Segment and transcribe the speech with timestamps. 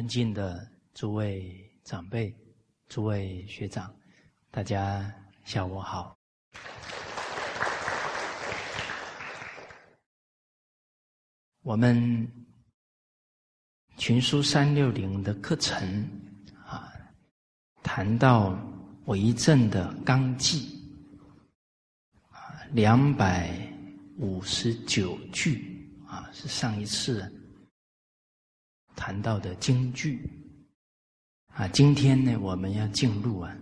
[0.00, 2.34] 尊敬的诸位长辈、
[2.88, 3.94] 诸位学长，
[4.50, 5.12] 大家
[5.44, 6.16] 下午好。
[11.60, 12.26] 我们
[13.98, 15.78] 群书三六零的课程
[16.64, 16.90] 啊，
[17.82, 18.58] 谈到
[19.04, 20.82] 为政的纲纪
[22.30, 23.54] 啊，两百
[24.16, 27.30] 五十九句啊，是上一次。
[29.00, 30.30] 谈到的京剧
[31.54, 33.56] 啊，今天呢，我们要进入啊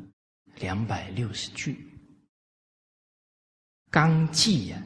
[0.57, 1.79] 两百六十句
[3.89, 4.83] 纲纪呀，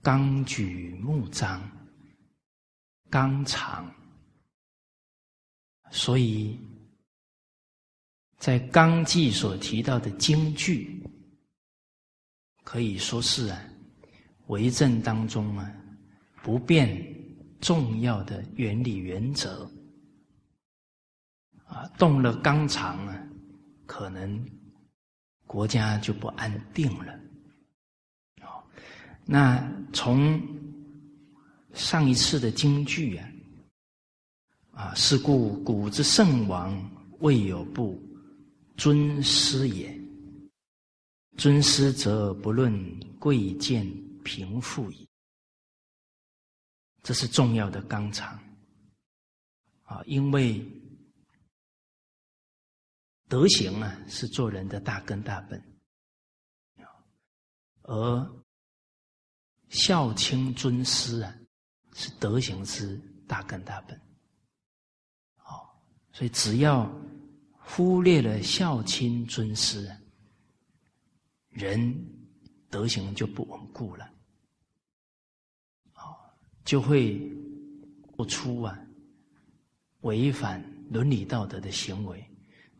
[0.00, 1.60] 纲举目张，
[3.10, 3.94] 纲常，
[5.90, 6.58] 所以
[8.38, 11.06] 在纲纪所提到的京剧，
[12.64, 13.62] 可以说是啊
[14.46, 15.70] 为政当中啊
[16.42, 17.11] 不变。
[17.62, 19.70] 重要的原理原则
[21.64, 23.26] 啊，动了纲常啊，
[23.86, 24.44] 可能
[25.46, 27.18] 国家就不安定了。
[28.42, 28.62] 哦，
[29.24, 30.38] 那从
[31.72, 33.32] 上一次的京剧啊，
[34.72, 36.76] 啊，是故古之圣王
[37.20, 37.96] 未有不
[38.76, 39.98] 尊师也。
[41.38, 42.74] 尊师则不论
[43.18, 43.86] 贵贱
[44.24, 45.08] 贫富矣。
[47.02, 48.38] 这是重要的纲常
[49.82, 50.64] 啊，因为
[53.28, 55.62] 德行啊是做人的大根大本，
[57.82, 58.42] 而
[59.70, 61.34] 孝亲尊师啊
[61.94, 62.96] 是德行之
[63.26, 64.00] 大根大本。
[65.36, 65.82] 好，
[66.12, 66.88] 所以只要
[67.58, 69.90] 忽略了孝亲尊师，
[71.48, 71.92] 人
[72.70, 74.11] 德行就不稳固了。
[76.64, 77.18] 就会
[78.16, 78.78] 不出啊
[80.02, 82.24] 违反伦理道德的行为，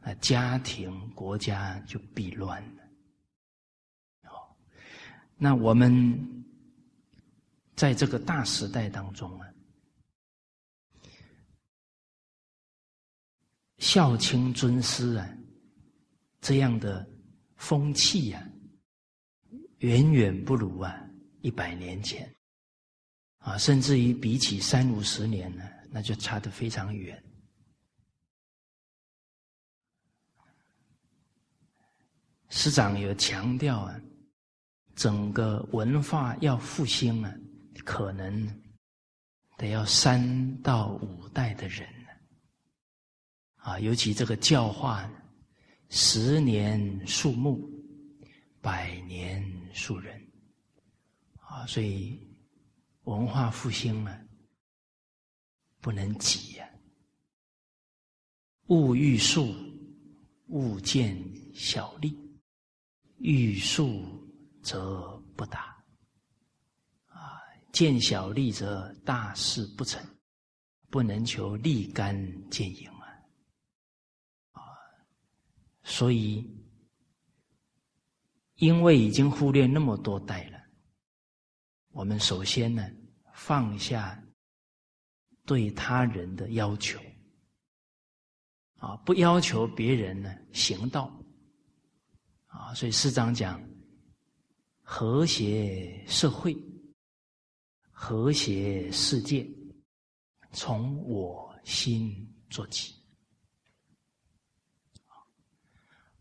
[0.00, 2.82] 那家庭国家就必乱了。
[4.30, 4.56] 哦，
[5.36, 6.44] 那我们
[7.74, 9.48] 在这个大时代当中啊，
[13.78, 15.28] 孝亲尊师啊
[16.40, 17.08] 这样的
[17.56, 18.42] 风气啊，
[19.78, 21.08] 远远不如啊
[21.40, 22.32] 一百年前。
[23.42, 27.20] 啊，甚至于比起三五十年呢，那就差得非常远。
[32.50, 34.00] 师长有强调啊，
[34.94, 37.34] 整个文化要复兴啊，
[37.84, 38.62] 可能
[39.56, 42.08] 得要三到五代的人呢。
[43.56, 45.10] 啊，尤其这个教化，
[45.88, 47.68] 十年树木，
[48.60, 50.24] 百年树人。
[51.40, 52.20] 啊，所以。
[53.04, 54.20] 文化复兴啊，
[55.80, 56.68] 不能急呀。
[58.68, 59.52] 勿欲速，
[60.46, 61.20] 勿见
[61.52, 62.10] 小利；
[63.18, 64.04] 欲速
[64.62, 65.84] 则不达。
[67.06, 67.42] 啊，
[67.72, 70.00] 见小利则大事不成，
[70.88, 72.14] 不能求立竿
[72.50, 73.08] 见影啊。
[74.52, 74.62] 啊，
[75.82, 76.48] 所以，
[78.54, 80.51] 因为已经忽略那么多代。
[81.92, 82.90] 我们首先呢，
[83.34, 84.20] 放下
[85.44, 86.98] 对他人的要求，
[88.78, 91.12] 啊，不要求别人呢行道，
[92.46, 93.62] 啊，所以师长讲
[94.80, 96.56] 和谐社会、
[97.90, 99.46] 和谐世界，
[100.52, 102.94] 从我心做起，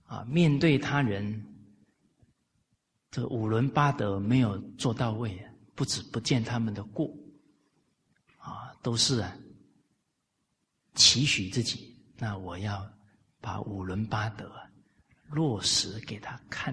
[0.04, 1.46] 啊，面对他人，
[3.10, 5.51] 这五伦八德没有做到位啊。
[5.76, 7.08] 不止不见他们的过，
[8.38, 9.38] 啊，都是啊，
[10.96, 11.96] 期许自己。
[12.18, 12.88] 那我要
[13.40, 14.52] 把五伦八德
[15.30, 16.72] 落实给他看，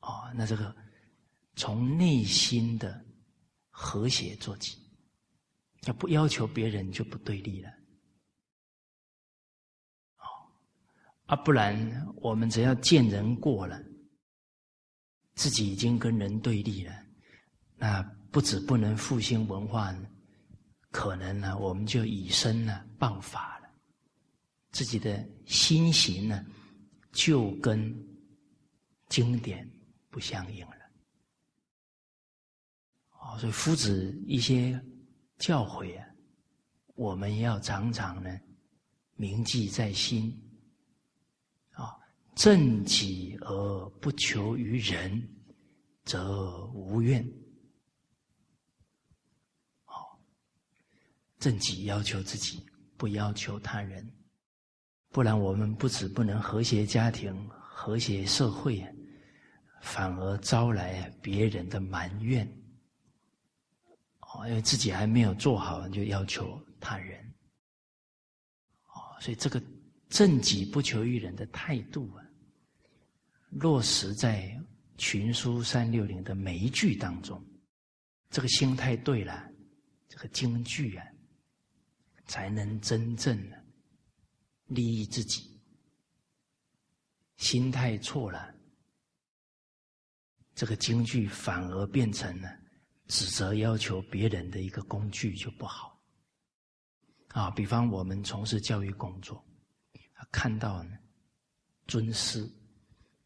[0.00, 0.74] 哦，那这个
[1.56, 3.04] 从内心的
[3.68, 4.78] 和谐做起，
[5.82, 7.68] 要不要求别人就不对立了，
[10.18, 10.24] 哦，
[11.26, 13.78] 啊，不然我们只要见人过了。
[15.38, 16.92] 自己已经跟人对立了，
[17.76, 18.02] 那
[18.32, 19.94] 不止不能复兴文化，
[20.90, 23.68] 可能呢，我们就以身呢谤法了，
[24.72, 26.44] 自己的心行呢，
[27.12, 27.96] 就跟
[29.08, 29.64] 经典
[30.10, 30.76] 不相应了。
[33.20, 34.84] 哦，所以夫子一些
[35.38, 36.04] 教诲啊，
[36.96, 38.40] 我们要常常呢
[39.14, 40.36] 铭记在心。
[42.38, 45.28] 正己而不求于人，
[46.04, 47.28] 则无怨。
[49.84, 50.16] 好，
[51.40, 52.64] 正己要求自己，
[52.96, 54.08] 不要求他人，
[55.08, 58.86] 不然我们不止不能和谐家庭、和谐社会，
[59.82, 62.46] 反而招来别人的埋怨。
[64.20, 67.18] 哦，因为自己还没有做好，就要求他人。
[68.84, 69.60] 哦，所以这个
[70.08, 72.24] 正己不求于人的态度啊，
[73.50, 74.58] 落实在
[74.96, 77.42] 群书三六零的每一句当中。
[78.30, 79.50] 这个心态对了，
[80.08, 81.06] 这个京剧啊，
[82.26, 83.64] 才能真正的
[84.66, 85.58] 利益自己。
[87.36, 88.54] 心态错了，
[90.54, 92.54] 这个京剧反而变成了
[93.06, 95.98] 指责、要求别人的一个工具，就不好。
[97.28, 99.42] 啊，比方我们从事教育工作，
[100.30, 100.98] 看到呢
[101.86, 102.46] 尊师，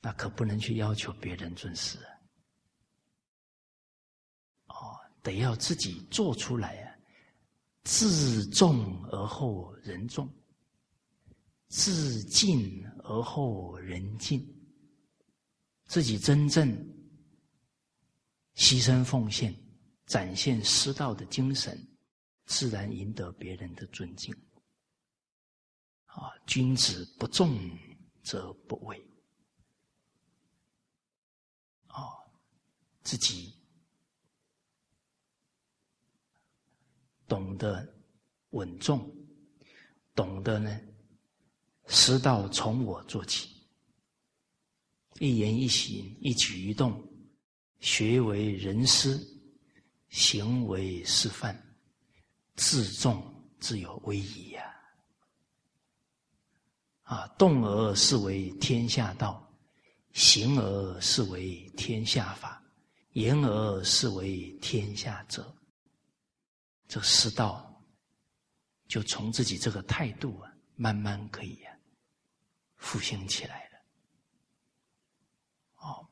[0.02, 1.96] 那可不能去要求别人尊师。
[4.66, 6.99] 哦得要自己做出来啊！
[7.84, 10.28] 自重而后人重，
[11.69, 14.44] 自敬而后人敬。
[15.84, 16.69] 自己真正
[18.55, 19.55] 牺牲奉献，
[20.06, 21.78] 展现师道的精神，
[22.46, 24.34] 自然赢得别人的尊敬。
[26.06, 27.58] 啊，君子不重
[28.22, 28.96] 则不畏。
[31.88, 32.08] 啊，
[33.02, 33.52] 自己。
[37.26, 37.87] 懂得
[38.50, 39.10] 稳重，
[40.14, 40.78] 懂得呢，
[41.87, 43.49] 师道从我做起，
[45.19, 47.02] 一言一行、一举一动，
[47.81, 49.19] 学为人师，
[50.10, 51.58] 行为示范，
[52.55, 54.62] 自重自有威仪呀！
[57.05, 59.50] 啊，动而是为天下道，
[60.12, 62.62] 行而是为天下法，
[63.12, 65.55] 言而是为天下者。
[66.88, 67.82] 这师道，
[68.87, 71.75] 就从自己这个态度啊，慢慢可以啊
[72.76, 73.79] 复兴起来了。
[75.76, 76.06] 哦，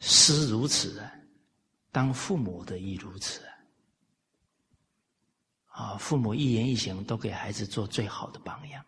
[0.00, 1.12] 师如此啊，
[1.92, 3.54] 当父母的亦如此啊。
[5.66, 8.84] 啊，父母一言一行都给孩子做最好的榜样，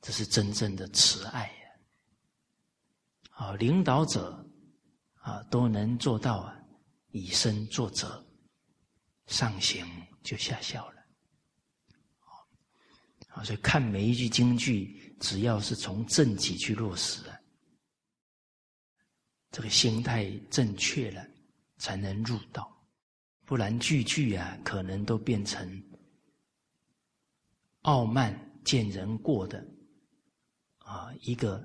[0.00, 1.70] 这是真正的慈爱呀。
[3.30, 4.44] 啊，领导者
[5.28, 6.58] 啊都能做到啊，
[7.10, 8.24] 以身作则。
[9.26, 9.84] 上行
[10.22, 11.02] 就下效了，
[13.28, 17.20] 啊，所以看每一句京剧，只要是从正己去落实，
[19.50, 21.22] 这个心态正确了，
[21.76, 22.74] 才能入道，
[23.44, 25.82] 不然句句啊，可能都变成
[27.82, 29.62] 傲慢见人过的
[30.78, 31.62] 啊一个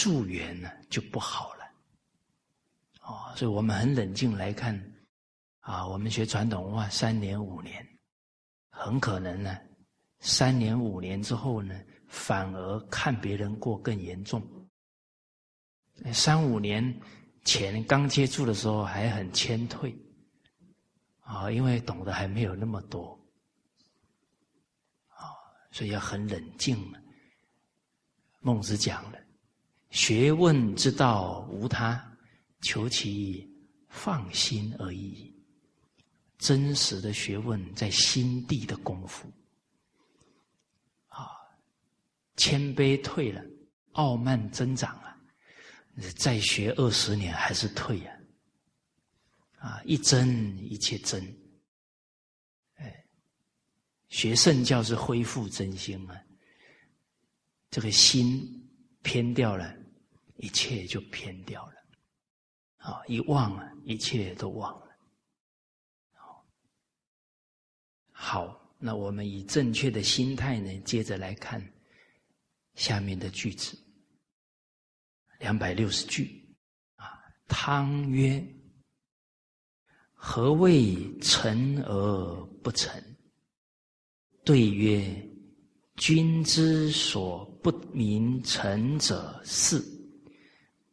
[0.00, 1.64] 助缘呢，就不好了。
[3.02, 4.74] 哦，所以我们很冷静来看，
[5.60, 7.86] 啊，我们学传统文化三年五年，
[8.70, 9.58] 很可能呢，
[10.20, 11.78] 三年五年之后呢，
[12.08, 14.42] 反而看别人过更严重。
[16.14, 16.82] 三五年
[17.44, 19.94] 前刚接触的时候还很谦退，
[21.20, 23.12] 啊，因为懂得还没有那么多，
[25.08, 25.36] 啊，
[25.70, 26.90] 所以要很冷静。
[28.42, 29.18] 孟子讲了，
[29.90, 32.06] 学问之道无他。
[32.62, 33.50] 求其
[33.88, 35.34] 放心而已。
[36.36, 39.32] 真实的学问在心地的功夫。
[41.08, 41.26] 啊，
[42.36, 43.42] 谦卑退了，
[43.92, 45.16] 傲慢增长了，
[46.16, 48.12] 再学二十年还是退呀？
[49.58, 51.24] 啊，一真一切真。
[52.74, 53.04] 哎，
[54.10, 56.22] 学圣教是恢复真心啊。
[57.70, 58.70] 这个心
[59.00, 59.74] 偏掉了，
[60.40, 61.74] 一切就偏掉了。
[62.78, 63.02] 啊！
[63.06, 64.86] 一忘了，一切都忘了。
[68.10, 71.62] 好，那我们以正确的心态呢，接着来看
[72.74, 73.78] 下面的句子，
[75.40, 76.42] 两百六十句。
[76.96, 78.42] 啊，汤曰
[80.14, 82.90] ：“何谓成而不成？”
[84.42, 85.04] 对曰
[85.96, 89.84] ：“君之所不明成者是。”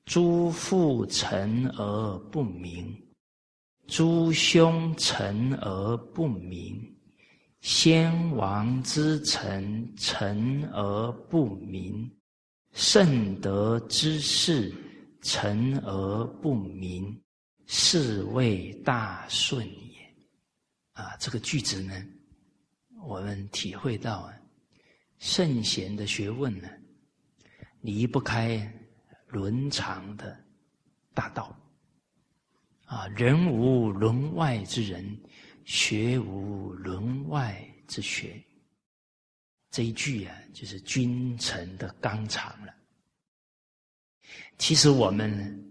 [0.08, 2.98] 诸父成而不明，
[3.88, 6.82] 诸兄成而不明，
[7.60, 12.10] 先王之臣成而不明，
[12.72, 14.74] 圣德之士
[15.22, 17.22] 成而不明，
[17.66, 20.16] 是谓大顺也。
[20.94, 21.94] 啊，这个句子呢，
[23.04, 24.34] 我们体会到啊，
[25.20, 26.70] 圣贤的学问呢，
[27.82, 28.74] 离不开。
[29.28, 30.38] 伦常的
[31.14, 31.56] 大道
[32.86, 35.20] 啊，人无伦外之人，
[35.66, 38.42] 学无伦外之学。
[39.70, 42.74] 这一句啊，就是君臣的纲常了。
[44.58, 45.64] 其实我们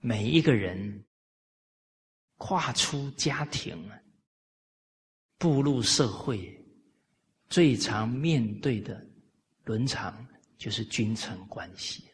[0.00, 1.04] 每一个人
[2.36, 3.88] 跨出家庭，
[5.38, 6.52] 步入社会，
[7.48, 9.06] 最常面对的
[9.64, 10.26] 伦常
[10.58, 12.05] 就是君臣关系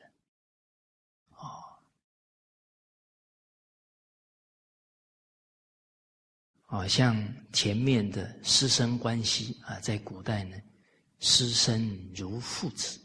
[6.73, 10.57] 啊，像前面的师生关系啊，在古代呢，
[11.19, 12.99] 师生如父子。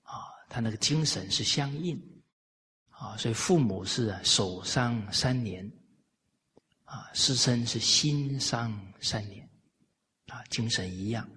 [0.00, 2.00] 啊他那个精神是相应，
[2.88, 5.70] 啊，所以父母是守丧三年，
[6.84, 9.46] 啊，师生是心丧三年，
[10.28, 11.28] 啊，精神一样。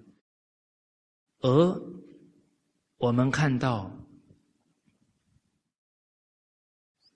[1.40, 1.82] 而
[2.96, 3.94] 我们看到，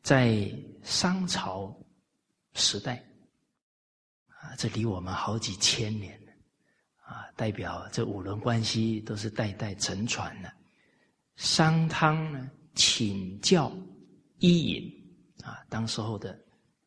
[0.03, 1.75] 在商朝
[2.53, 3.03] 时代，
[4.57, 6.19] 这离我们好几千年
[7.05, 10.53] 啊，代表这五伦关系都是代代承传的。
[11.37, 13.73] 商汤呢，请教
[14.39, 16.39] 伊尹啊，当时候的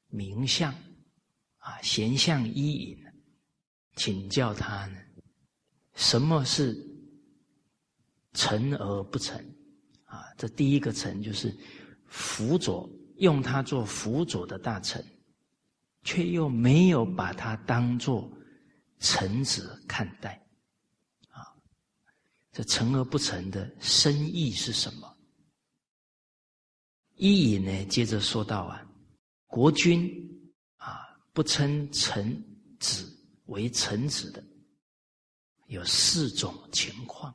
[0.08, 0.74] 名相
[1.58, 2.98] 啊，贤相伊尹，
[3.96, 4.98] 请教他呢，
[5.96, 6.78] 什么是
[8.34, 9.38] 臣而不臣
[10.06, 10.26] 啊？
[10.38, 11.56] 这第一个臣就是
[12.06, 15.04] 辅佐，用他做辅佐的大臣，
[16.04, 18.32] 却又没有把他当做
[19.00, 20.34] 臣子看待。
[21.30, 21.54] 啊
[22.52, 25.18] 这成而不成的深意是什么？
[27.16, 27.86] 伊尹呢？
[27.86, 28.86] 接着说到啊，
[29.48, 30.12] 国君
[30.76, 32.44] 啊，不称臣
[32.80, 33.10] 子
[33.46, 34.44] 为臣子的，
[35.68, 37.34] 有四种情况：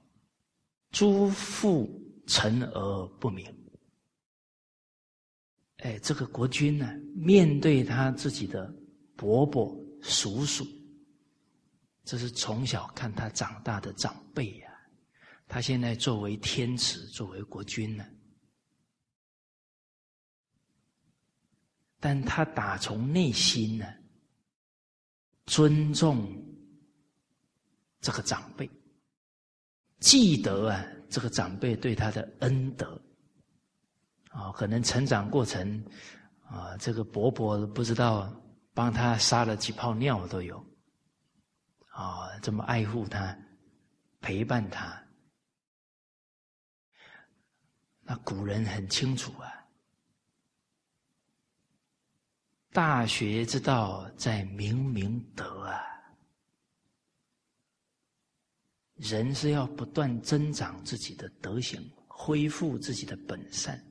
[0.90, 1.88] 诸父
[2.26, 3.55] 臣而不明。
[5.78, 8.74] 哎，这个国君呢，面对他自己的
[9.14, 10.66] 伯伯、叔叔，
[12.04, 14.72] 这是从小看他长大的长辈呀。
[15.48, 18.04] 他现在作为天子，作为国君呢，
[22.00, 23.86] 但他打从内心呢，
[25.44, 26.26] 尊重
[28.00, 28.68] 这个长辈，
[30.00, 33.00] 记得啊这个长辈对他的恩德，
[34.36, 35.82] 啊，可能成长过程
[36.44, 38.30] 啊，这个伯伯不知道
[38.74, 40.58] 帮他撒了几泡尿都有，
[41.88, 43.34] 啊，这么爱护他，
[44.20, 45.02] 陪伴他。
[48.02, 49.50] 那古人很清楚啊，
[52.72, 55.80] 大学之道在明明德啊，
[58.96, 63.82] 人是要不断增长自己的德行，恢复自己的本善。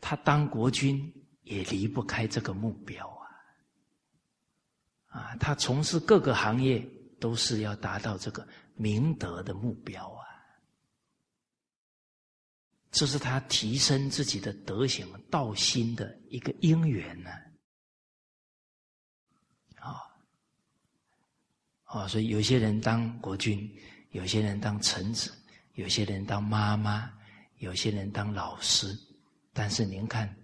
[0.00, 3.08] 他当国君也离不开这个目标
[5.08, 6.84] 啊，啊，他从事各个行业
[7.18, 10.26] 都是要达到这个明德的目标啊。
[12.92, 17.30] 这是他提升自己的德行、道心的一个因缘呢，
[19.76, 20.02] 啊，
[21.84, 23.72] 啊，所以有些人当国君，
[24.10, 25.32] 有些人当臣子，
[25.74, 27.08] 有些人当妈妈，
[27.58, 28.98] 有些人当老师，
[29.60, 30.34] 但是您看，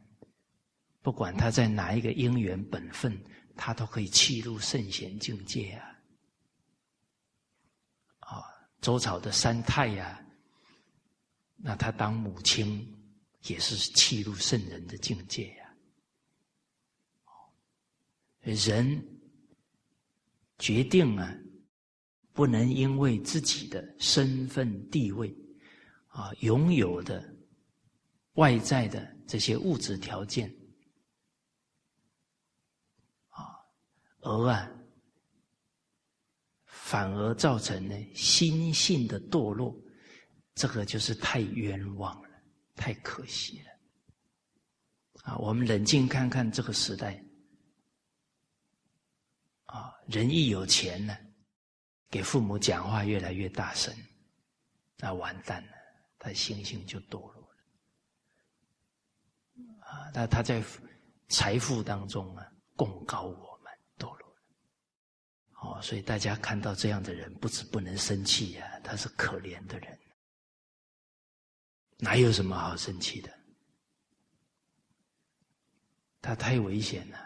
[1.00, 3.18] 不管他在哪一个因缘本分，
[3.56, 5.88] 他都可以契入圣贤境界啊，
[8.18, 8.44] 啊，
[8.82, 10.22] 周朝的三太呀。
[11.56, 12.86] 那他当母亲
[13.44, 15.74] 也是契入圣人的境界呀。
[18.42, 19.02] 人
[20.58, 21.34] 决定啊，
[22.34, 25.34] 不能因为自己的身份地位
[26.08, 27.34] 啊，拥有的
[28.36, 30.48] 外在的这些物质条件
[33.28, 33.60] 啊，
[34.20, 34.70] 而啊，
[36.64, 39.76] 反而造成呢心性的堕落。
[40.54, 42.30] 这个就是太冤枉了，
[42.74, 43.70] 太可惜了。
[45.24, 47.22] 啊，我们冷静看看这个时代，
[49.64, 51.14] 啊，人一有钱呢，
[52.08, 53.94] 给父母讲话越来越大声，
[54.96, 55.72] 那完蛋了，
[56.18, 57.35] 他心性就堕落。
[59.96, 60.62] 啊，那他在
[61.28, 64.36] 财富当中啊，供高我们堕落。
[65.60, 69.98] 哦，所以大家看到这样的人，不止不能生气呀，他是可怜的人。
[71.98, 73.32] 哪有什么好生气的？
[76.20, 77.18] 他太危险了，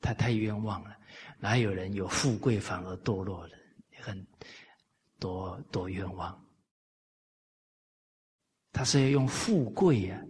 [0.00, 0.96] 他太冤枉了。
[1.38, 3.56] 哪有人有富贵反而堕落的？
[4.02, 4.26] 很
[5.18, 6.38] 多多冤枉。
[8.72, 10.20] 他是要用富贵呀，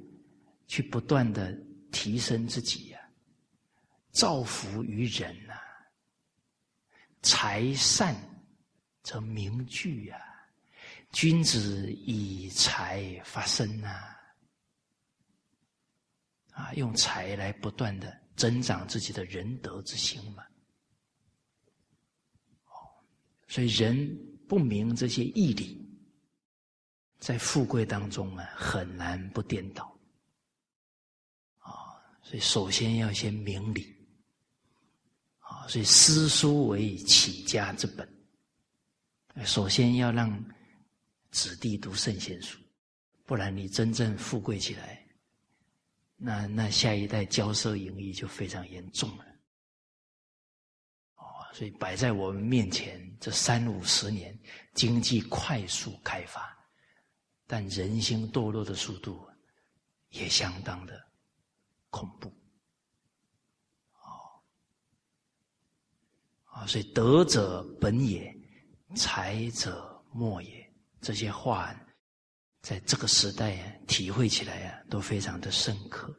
[0.66, 1.56] 去不断的
[1.94, 2.98] 提升自己呀，
[4.10, 5.54] 造福于人呐，
[7.22, 8.14] 财善
[9.04, 10.20] 则名聚呀，
[11.12, 13.88] 君子以财发身呐，
[16.50, 20.44] 啊，用财来不断的增长自己的仁德之心嘛。
[22.66, 22.74] 哦
[23.46, 25.80] 所以人不明这些义理，
[27.20, 29.93] 在富贵当中啊，很难不颠倒。
[32.24, 33.94] 所以首先要先明理。
[35.38, 38.08] 啊，所以诗书为起家之本。
[39.44, 40.42] 首先要让
[41.30, 42.58] 子弟读圣贤书，
[43.26, 45.06] 不然你真正富贵起来，
[46.16, 49.24] 那那下一代骄奢淫逸就非常严重了。
[51.52, 54.36] 所以摆在我们面前这三五十年，
[54.72, 56.52] 经济快速开发，
[57.46, 59.24] 但人心堕落的速度
[60.08, 61.00] 也相当的
[61.94, 62.28] 恐怖。
[64.00, 64.42] 哦，
[66.46, 68.36] 啊，所以德者本也，
[68.96, 70.74] 才者末也。
[71.00, 71.72] 这些话
[72.62, 76.12] 在这个时代体会起来啊，都非常的深刻。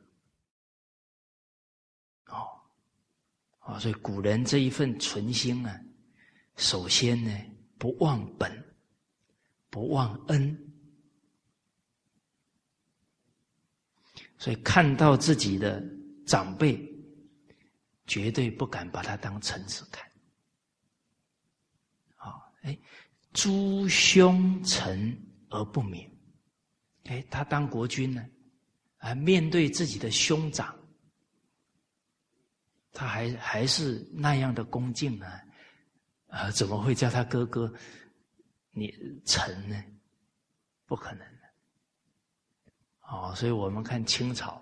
[2.27, 2.47] 哦
[3.59, 5.77] 啊，所以古人这一份存心啊，
[6.55, 7.31] 首先呢，
[7.77, 8.75] 不忘本，
[9.69, 10.64] 不忘恩，
[14.37, 15.83] 所以看到自己的
[16.25, 16.77] 长辈，
[18.05, 20.05] 绝对不敢把他当臣子看。
[22.17, 22.77] 啊，哎，
[23.33, 25.17] 诸兄臣
[25.49, 26.09] 而不敏，
[27.05, 28.25] 哎，他当国君呢，
[28.97, 30.77] 啊，面对自己的兄长。
[32.91, 35.27] 他还还是那样的恭敬呢，
[36.27, 37.73] 啊，怎么会叫他哥哥
[38.71, 38.93] 你
[39.25, 39.83] 臣呢？
[40.85, 41.34] 不可能。
[43.07, 44.61] 哦，所以我们看清朝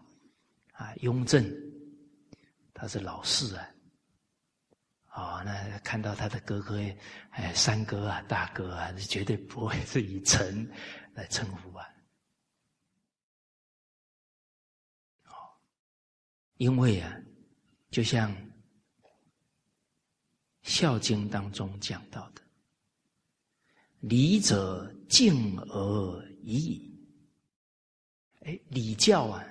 [0.73, 1.43] 啊，雍正
[2.73, 3.69] 他是老四啊，
[5.07, 6.77] 啊，那看到他的哥哥
[7.31, 10.69] 哎，三哥啊，大哥啊，绝对不会是以臣
[11.13, 11.87] 来称呼啊。
[15.25, 15.33] 哦，
[16.57, 17.19] 因为啊。
[17.93, 18.35] 就像
[20.63, 22.41] 《孝经》当中讲到的
[24.01, 26.92] ，“礼者敬而已矣。”
[28.45, 29.45] 哎，礼教啊，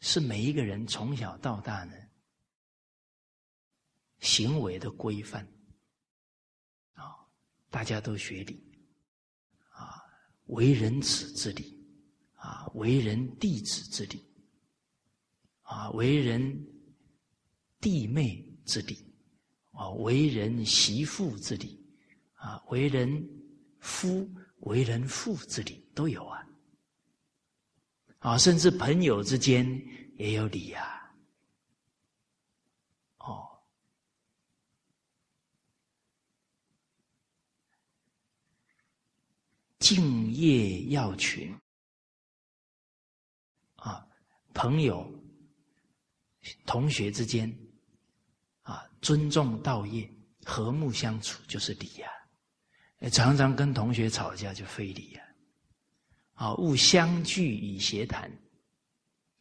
[0.00, 1.94] 是每一个人从小到大呢
[4.18, 5.46] 行为的规范
[6.94, 7.16] 啊，
[7.70, 8.62] 大家都学礼
[9.70, 10.02] 啊，
[10.46, 11.82] 为人子之礼
[12.34, 14.28] 啊，为人弟子之礼。
[15.62, 16.66] 啊，为人
[17.80, 19.14] 弟妹之礼，
[19.70, 21.80] 啊，为人媳妇之礼，
[22.34, 23.24] 啊，为人
[23.78, 24.28] 夫、
[24.62, 26.39] 为人父之礼都有啊，
[28.20, 29.66] 啊，甚至朋友之间
[30.16, 31.12] 也有礼呀，
[33.18, 33.46] 哦，
[39.78, 41.54] 敬业要群，
[43.76, 44.06] 啊，
[44.54, 45.06] 朋友。
[46.64, 47.54] 同学之间，
[48.62, 50.10] 啊，尊重道业，
[50.42, 52.08] 和睦相处就是礼呀。
[53.12, 55.22] 常常跟同学吵架就非礼呀。
[56.40, 58.30] 啊勿相聚以协谈。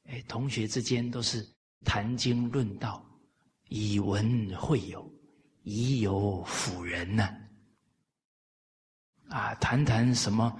[0.04, 1.48] 哎，同学之间都是
[1.86, 3.02] 谈经论道，
[3.70, 5.10] 以文会友，
[5.64, 7.34] 以友辅仁呐。
[9.30, 10.60] 啊，谈谈什么？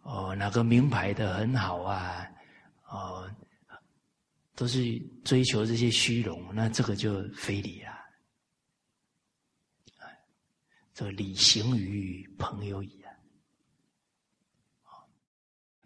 [0.00, 2.26] 哦，哪个名牌的很好啊？
[2.88, 3.30] 哦。
[4.56, 7.98] 都是追求这些虚荣，那这个就非礼啊！
[10.94, 13.03] 这礼行于朋友矣！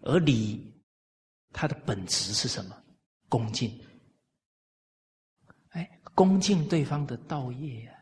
[0.09, 0.75] 而礼，
[1.53, 2.83] 它的本质是什么？
[3.29, 3.79] 恭敬。
[5.69, 7.93] 哎，恭敬对方的道业呀！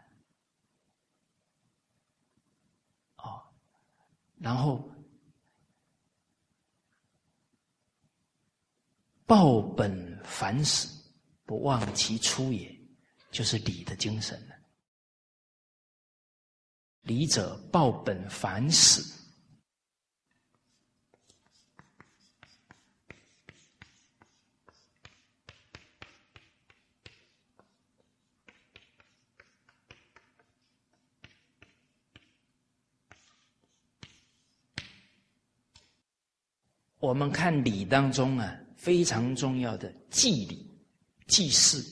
[3.16, 3.42] 哦，
[4.38, 4.88] 然后。
[9.28, 10.86] 报本反始，
[11.44, 12.72] 不忘其初也，
[13.32, 14.54] 就是礼的精神了。
[17.00, 19.02] 礼者，报本反始。
[37.06, 38.62] 我们看礼当中啊。
[38.76, 40.70] 非常重要的祭礼、
[41.26, 41.82] 祭祀、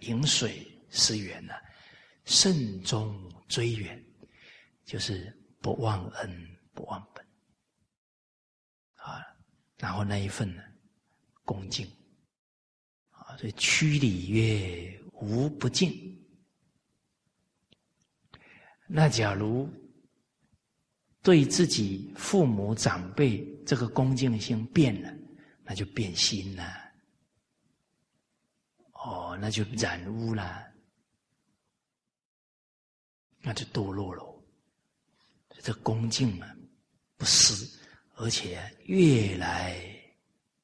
[0.00, 1.54] 饮水思源呐，
[2.26, 4.00] 慎终追远，
[4.84, 7.26] 就是不忘恩、不忘本
[8.96, 9.24] 啊。
[9.78, 10.62] 然后那一份呢，
[11.44, 11.90] 恭敬
[13.10, 15.90] 啊，所以曲礼曰无不敬。
[18.86, 19.68] 那假如
[21.26, 25.12] 对自己父母长辈这个恭敬心变了，
[25.64, 26.62] 那就变心了，
[28.92, 30.72] 哦，那就染污了，
[33.40, 34.24] 那就堕落了。
[35.64, 36.56] 这恭敬啊，
[37.16, 37.76] 不失，
[38.14, 39.84] 而且越来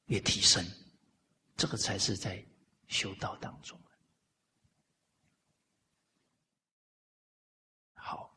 [0.05, 0.65] 越提升，
[1.57, 2.41] 这个才是在
[2.87, 3.77] 修道当中。
[7.95, 8.33] 好，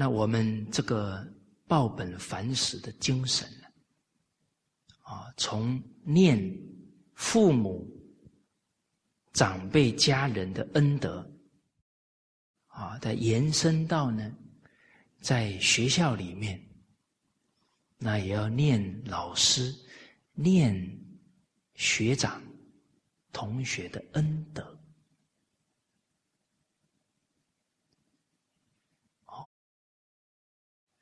[0.00, 1.22] 那我们这个
[1.68, 3.66] 报本反始的精神呢？
[5.02, 6.42] 啊，从念
[7.12, 7.86] 父母、
[9.34, 11.30] 长辈、家人的恩德。
[12.68, 14.34] 啊，再延伸到呢，
[15.20, 16.58] 在学校里面，
[17.98, 19.70] 那也要念老师、
[20.32, 20.74] 念
[21.74, 22.42] 学长、
[23.32, 24.80] 同学的恩德。
[29.26, 29.46] 好，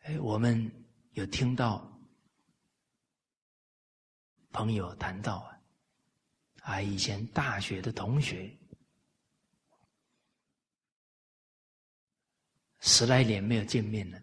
[0.09, 0.73] 哎，我们
[1.13, 1.87] 有听到
[4.51, 5.61] 朋友谈到啊，
[6.63, 8.51] 啊，以前大学的同学。
[12.81, 14.19] 十来年没有见面了，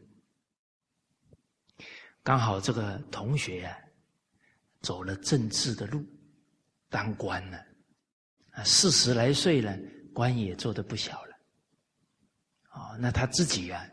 [2.24, 3.78] 刚好这个同学啊，
[4.82, 6.04] 走了政治的路，
[6.90, 7.64] 当官了，
[8.54, 9.78] 啊，四十来岁了，
[10.16, 11.38] 官也做的不小了，
[12.70, 13.88] 啊，那他自己啊，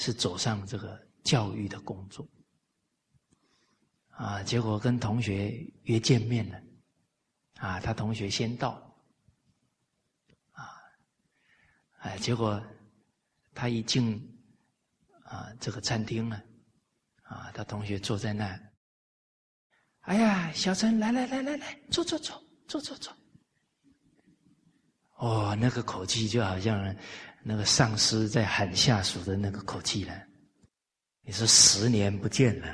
[0.00, 2.26] 是走上这个教育的工作，
[4.08, 6.62] 啊，结果跟同学约见面了，
[7.56, 8.70] 啊，他同学先到。
[10.52, 10.64] 啊
[11.98, 12.58] 哎，结果
[13.52, 14.18] 他一进
[15.24, 16.42] 啊这个餐厅呢，
[17.24, 18.58] 啊，他同学坐在那，
[20.00, 23.14] 哎呀，小陈，来来来来来，坐坐坐坐坐坐。
[25.16, 26.96] 哦，那个口气就好像
[27.42, 30.12] 那个上司在喊下属的那个口气了。
[31.22, 32.68] 你说十年不见了，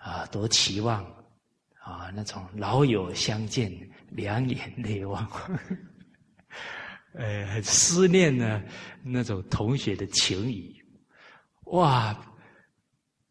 [0.00, 1.04] 啊，多期望
[1.80, 3.70] 啊，那种老友相见，
[4.10, 5.58] 两眼泪汪汪。
[7.14, 8.62] 呃， 很思念呢，
[9.02, 10.80] 那种同学的情谊，
[11.64, 12.16] 哇！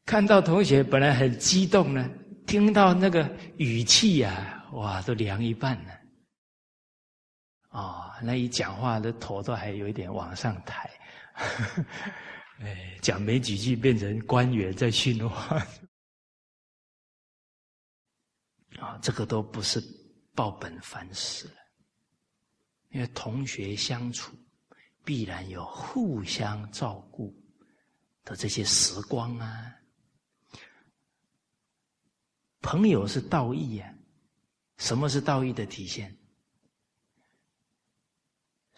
[0.06, 2.10] 看到同学本来很激动呢，
[2.48, 5.99] 听到那个语气呀，哇，都凉一半了。
[7.70, 10.90] 哦，那一讲话的头都还有一点往上抬，
[12.62, 15.58] 哎，讲没几句变成官员在训话。
[18.80, 19.80] 啊，这个都不是
[20.34, 21.50] 报本反始。
[22.90, 24.36] 因为同学相处，
[25.06, 27.32] 必然有互相照顾
[28.24, 29.76] 的这些时光啊。
[32.62, 33.94] 朋友是道义呀，
[34.78, 36.19] 什么是道义的体现？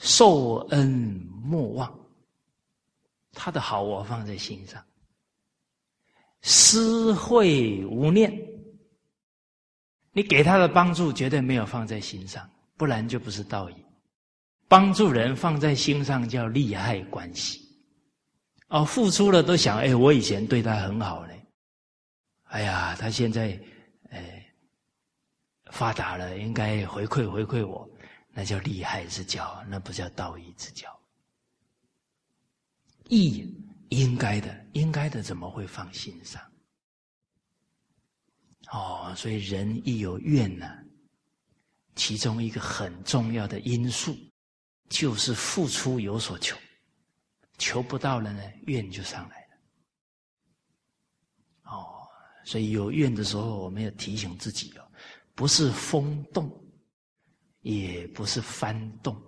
[0.02, 0.90] 受恩
[1.44, 2.00] 莫忘，
[3.34, 4.82] 他的好我放在心上；
[6.42, 8.36] 施惠无念，
[10.12, 13.76] 你给他的帮助绝对没有放在心上，不然就不是道义。
[14.68, 17.62] 帮助人放在心上叫利害关系，
[18.70, 21.46] 哦，付出了都想，哎，我以前对他很好嘞，
[22.46, 23.60] 哎呀，他现在，
[24.10, 24.52] 哎，
[25.66, 27.88] 发达了，应该回馈回馈我，
[28.34, 30.88] 那叫利害之交，那不叫道义之交。
[33.10, 33.54] 义
[33.90, 36.42] 应该的，应该的，怎么会放心上？
[38.72, 40.68] 哦，所以人一有怨呢，
[41.96, 44.18] 其中一个很重要的因素。
[44.90, 46.58] 就是付出有所求，
[47.58, 49.58] 求不到了呢，怨就上来了。
[51.72, 52.06] 哦，
[52.44, 54.86] 所以有怨的时候，我们要提醒自己哦，
[55.34, 56.61] 不是风动，
[57.62, 59.20] 也不是幡动，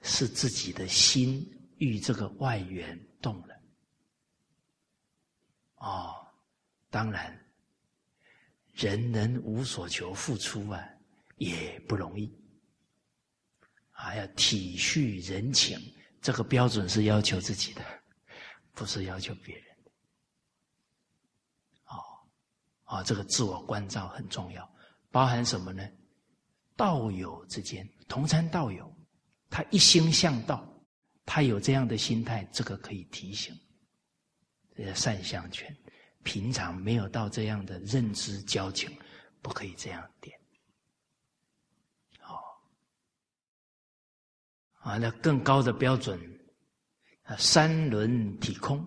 [0.00, 1.46] 是自己的心
[1.78, 3.54] 遇这个外缘动了。
[5.76, 6.26] 哦，
[6.90, 7.38] 当然，
[8.72, 10.82] 人能无所求付出啊，
[11.36, 12.32] 也不容易。
[13.90, 15.78] 还要体恤人情，
[16.20, 17.84] 这个标准是要求自己的，
[18.72, 19.76] 不是要求别人。
[21.84, 21.96] 哦，
[22.84, 24.68] 啊，这个自我关照很重要，
[25.10, 25.86] 包含什么呢？
[26.82, 28.92] 道友之间，同参道友，
[29.48, 30.68] 他一心向道，
[31.24, 33.56] 他有这样的心态，这个可以提醒。
[34.74, 35.72] 这善相权，
[36.24, 38.90] 平常没有到这样的认知交情，
[39.40, 40.36] 不可以这样点。
[44.80, 46.18] 啊，那更高的标准，
[47.22, 48.84] 啊，三轮体空，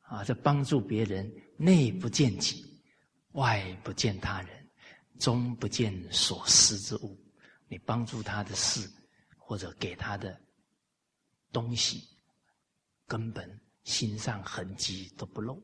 [0.00, 2.82] 啊，这帮助别人，内不见己，
[3.32, 4.61] 外不见他人，
[5.22, 7.16] 终不见所思之物。
[7.68, 8.90] 你帮助他的事，
[9.38, 10.38] 或者给他的
[11.52, 12.06] 东西，
[13.06, 15.62] 根本心上痕迹都不露。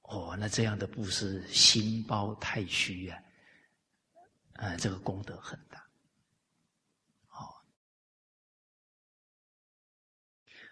[0.00, 3.22] 哦，那这样的布施，心包太虚啊，
[4.54, 5.86] 啊，这个功德很大。
[7.26, 7.64] 好，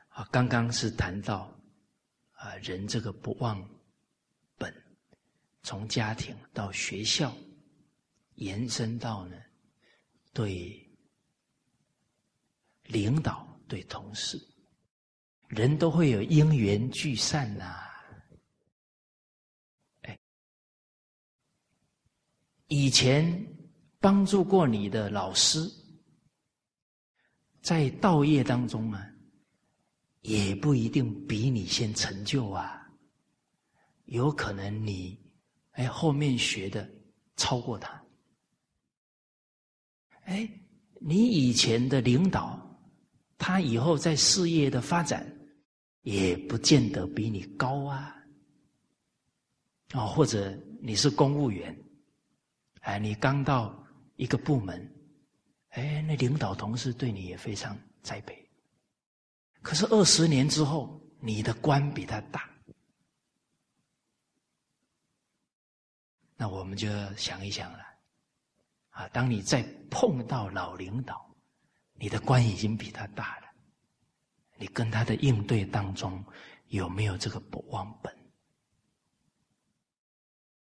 [0.09, 1.57] 啊，刚刚是谈到
[2.33, 3.62] 啊，人这个不忘，
[5.71, 7.33] 从家庭到学校。
[8.35, 9.37] 延伸到呢，
[10.33, 10.85] 对
[12.87, 14.41] 领导、对同事，
[15.47, 17.87] 人都会有因缘聚散呐。
[20.01, 20.19] 哎，
[22.67, 23.47] 以前
[24.01, 25.61] 帮助过你的老师，
[27.61, 29.07] 在道业当中啊，
[30.23, 32.91] 也不一定比你先成就啊。
[34.07, 35.17] 有可能你
[35.73, 36.89] 哎后面学的
[37.37, 38.03] 超过他。
[40.25, 40.49] 哎，
[41.01, 42.61] 你以前的领导，
[43.39, 45.27] 他以后在事业的发展，
[46.03, 48.17] 也不见得比你高啊。
[49.95, 51.77] 哦，或者你是公务员，
[52.83, 54.95] 哎，你刚到一个部门，
[55.71, 58.49] 哎，那领导同事对你也非常栽培。
[59.63, 62.49] 可是二十年之后，你的官比他大，
[66.40, 67.81] 那我们就要想一想了。
[68.88, 71.31] 啊，当你再碰到老领导，
[71.92, 73.46] 你的官已经比他大了，
[74.57, 76.24] 你跟他的应对当中
[76.68, 78.11] 有没有这个不忘本？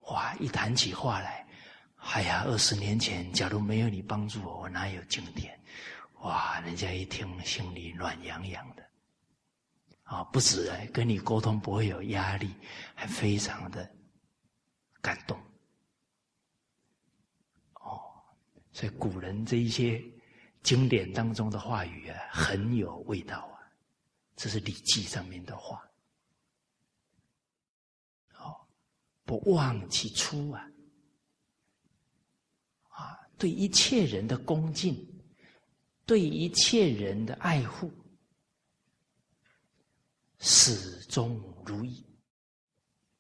[0.01, 1.47] 哇，一谈起话来，
[1.99, 5.57] 哎呀，二十年前假如没有你帮助我，我哪有今天？
[6.23, 8.85] 哇，人家一听心里暖洋洋的，
[10.03, 12.53] 啊，不止哎，跟你沟通不会有压力，
[12.97, 13.89] 还非常的
[15.01, 15.41] 感动。
[18.79, 20.01] 所以古人这一些
[20.63, 23.59] 经典当中的话语啊，很有味道啊。
[24.37, 25.85] 这是《礼记》上面的话。
[28.37, 28.55] 哦，
[29.25, 30.71] 不忘其初啊，
[32.91, 34.95] 啊，对一切人的恭敬，
[36.07, 37.93] 对一切人的爱护，
[40.39, 42.07] 始终如一，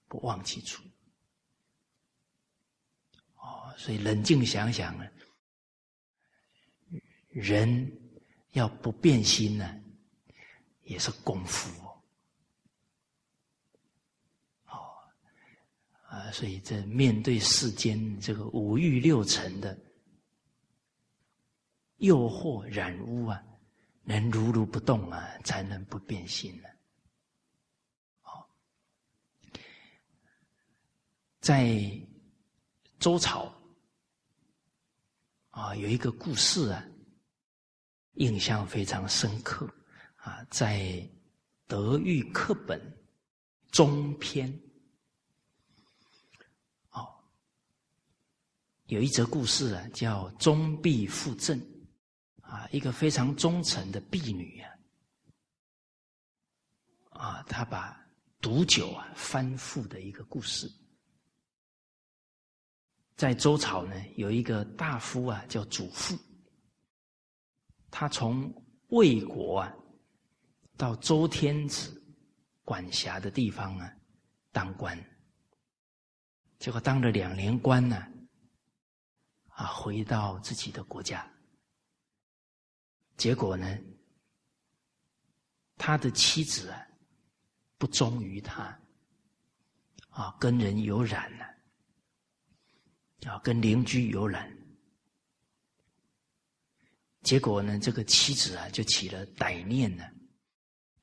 [0.06, 0.84] 不忘其初。
[3.34, 5.04] 哦，所以冷静想想呢。
[7.38, 7.90] 人
[8.53, 9.81] 要不变心呢，
[10.83, 11.70] 也是功夫
[14.66, 14.83] 哦。
[16.09, 19.79] 啊，所以这面对世间这个五欲六尘的
[21.98, 23.40] 诱惑染污啊，
[24.03, 26.68] 能如如不动啊，才能不变心呢。
[28.20, 28.51] 好，
[31.40, 31.88] 在
[32.98, 33.55] 周朝
[35.51, 36.85] 啊，有一个故事啊。
[38.18, 39.64] 印象非常深刻
[40.16, 41.09] 啊，在
[41.68, 42.81] 德育课本
[43.70, 44.52] 中篇，
[46.90, 47.09] 哦，
[48.87, 51.57] 有一则故事啊，叫忠婢赴政
[52.40, 54.70] 啊，一个非常忠诚的婢女啊，
[57.11, 58.04] 啊，她把
[58.40, 60.68] 毒酒啊翻覆的一个故事，
[63.14, 66.18] 在周朝呢，有一个大夫啊，叫祖父。
[67.90, 68.53] 他从
[68.88, 69.74] 魏国啊，
[70.77, 72.03] 到周天子
[72.62, 73.92] 管辖的地方啊，
[74.53, 74.98] 当官，
[76.59, 77.96] 结果当了两年官呢，
[79.48, 81.27] 啊，回到自己的国家，
[83.16, 83.79] 结果呢，
[85.77, 86.87] 他的妻子啊，
[87.79, 88.79] 不忠于他，
[90.11, 91.46] 啊，跟人有染了，
[93.31, 94.57] 啊，跟邻居有染。
[97.22, 100.04] 结果呢，这个妻子啊，就起了歹念呢，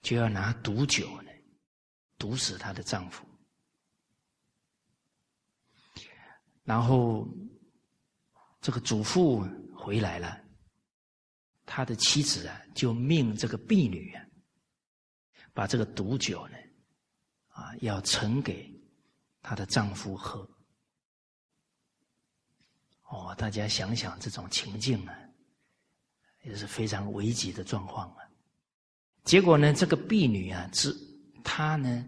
[0.01, 1.31] 就要拿毒酒呢，
[2.17, 3.25] 毒死她的丈夫。
[6.63, 7.27] 然后
[8.59, 10.41] 这个祖父回来了，
[11.65, 14.25] 他的妻子啊，就命这个婢女啊，
[15.53, 16.57] 把这个毒酒呢，
[17.49, 18.73] 啊，要盛给
[19.43, 20.49] 她的丈夫喝。
[23.03, 25.15] 哦，大家想想这种情境啊。
[26.45, 28.17] 也是非常危急的状况啊！
[29.23, 30.95] 结果呢，这个婢女啊，知
[31.43, 32.07] 她呢，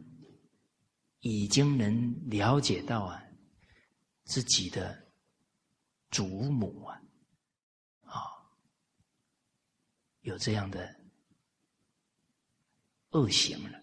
[1.22, 3.22] 已经能了解到啊，
[4.26, 4.98] 自己的
[6.12, 7.02] 祖母啊，
[8.04, 8.22] 啊，
[10.22, 10.96] 有这样的
[13.10, 13.80] 恶行了，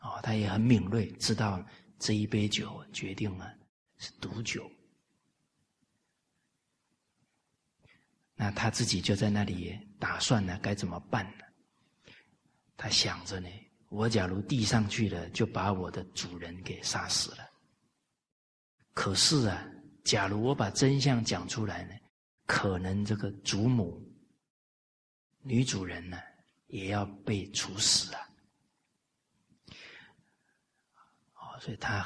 [0.00, 1.64] 哦，他也很敏锐，知道
[1.98, 3.54] 这一杯酒决定了
[3.98, 4.68] 是毒酒。
[8.40, 11.44] 那他自己就在那里打算呢，该怎么办呢？
[12.74, 13.46] 他想着呢，
[13.90, 17.46] 我假如递上去了，就把我的主人给杀死了。
[18.94, 19.62] 可是啊，
[20.04, 21.94] 假如我把真相讲出来呢，
[22.46, 24.02] 可能这个祖母、
[25.42, 26.16] 女主人呢，
[26.68, 28.26] 也要被处死啊。
[31.34, 32.02] 哦，所以他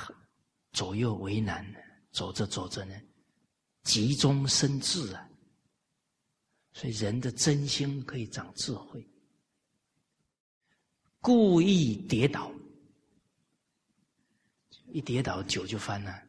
[0.73, 1.65] 左右为难，
[2.11, 3.01] 走着走着呢，
[3.85, 5.29] 急中生智啊。
[6.75, 9.03] 所以人的真心可以长智慧。
[11.21, 12.53] 故意跌倒，
[14.89, 16.23] 一跌倒酒就翻了。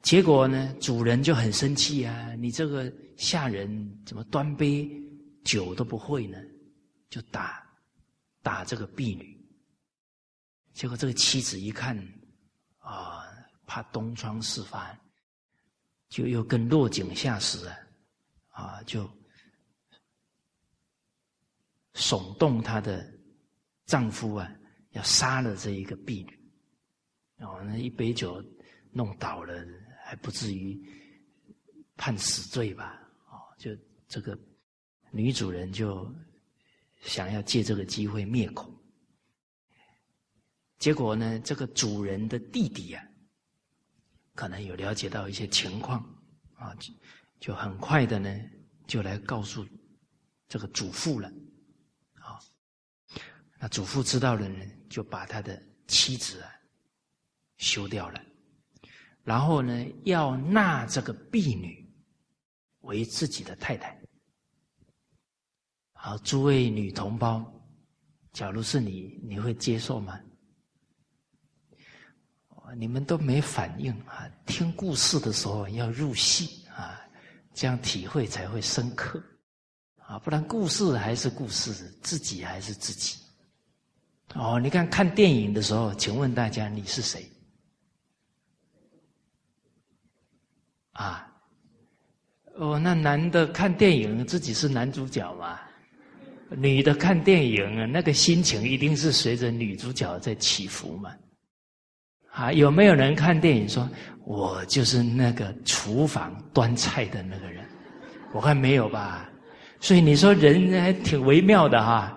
[0.00, 2.34] 结果呢，主人就很生气啊！
[2.36, 4.88] 你这个下人怎么端杯
[5.44, 6.38] 酒都不会呢？
[7.10, 7.68] 就打
[8.42, 9.36] 打这个婢女。
[10.72, 11.98] 结果这个妻子一看
[12.78, 13.26] 啊，
[13.66, 14.96] 怕东窗事发，
[16.08, 17.76] 就又跟落井下石啊，
[18.58, 19.08] 啊，就
[21.94, 23.08] 耸动她的
[23.86, 24.52] 丈夫啊，
[24.90, 26.50] 要杀了这一个婢女。
[27.38, 28.44] 哦，那一杯酒
[28.92, 29.64] 弄倒了。
[30.08, 30.74] 还不至于
[31.94, 32.98] 判死罪吧？
[33.26, 33.76] 哦，就
[34.08, 34.38] 这个
[35.10, 36.10] 女主人就
[37.02, 38.72] 想要借这个机会灭口，
[40.78, 43.04] 结果呢，这个主人的弟弟啊，
[44.34, 46.00] 可能有了解到一些情况
[46.56, 46.74] 啊，
[47.40, 48.28] 就很快的呢，
[48.86, 49.66] 就来告诉
[50.48, 51.28] 这个祖父了，
[52.14, 52.38] 啊，
[53.58, 56.50] 那祖父知道了呢，就把他的妻子啊
[57.56, 58.20] 休掉了。
[59.22, 61.88] 然后呢，要纳这个婢女
[62.80, 64.00] 为自己的太太。
[65.92, 67.44] 好，诸位女同胞，
[68.32, 70.18] 假如是你，你会接受吗？
[72.76, 74.28] 你们都没反应啊！
[74.44, 76.57] 听故事的时候要入戏，
[77.58, 79.20] 这样体会才会深刻
[80.06, 80.16] 啊！
[80.20, 83.18] 不然故事还是故事，自己还是自己。
[84.34, 87.28] 哦，你看看电影的时候，请问大家你是谁？
[90.92, 91.28] 啊，
[92.54, 95.58] 哦，那男的看电影自己是男主角嘛？
[96.50, 101.12] 女的看电影，那个心情一定是随着女主角在起伏嘛？
[102.38, 103.88] 啊，有没有人看电影说，
[104.24, 107.68] 我就是那个厨房端菜的那个人？
[108.32, 109.28] 我看没有吧。
[109.80, 112.16] 所以你说人还挺微妙的哈。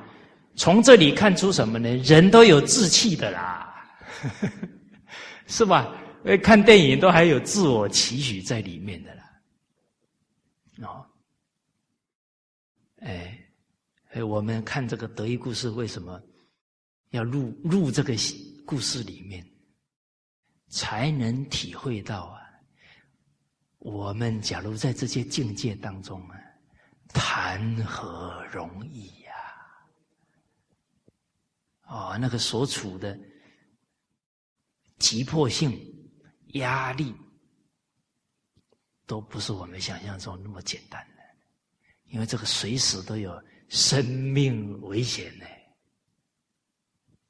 [0.55, 1.89] 从这里看出什么呢？
[2.03, 3.73] 人都有志气的啦，
[5.47, 5.91] 是吧？
[6.23, 9.23] 因为看电影都还有自我期许在里面的啦，
[10.83, 11.03] 哦，
[12.99, 13.39] 哎，
[14.11, 16.21] 哎，我们看这个德意故事，为什么
[17.09, 18.13] 要入入这个
[18.67, 19.43] 故事里面，
[20.71, 22.41] 才能体会到啊？
[23.77, 26.39] 我们假如在这些境界当中啊，
[27.09, 29.33] 谈何容易呀？
[31.83, 33.15] 哦，那个所处的
[34.97, 35.87] 急迫性。
[36.55, 37.15] 压力
[39.05, 41.23] 都不是我们想象中那么简单的，
[42.07, 45.45] 因为这个随时都有生命危险呢。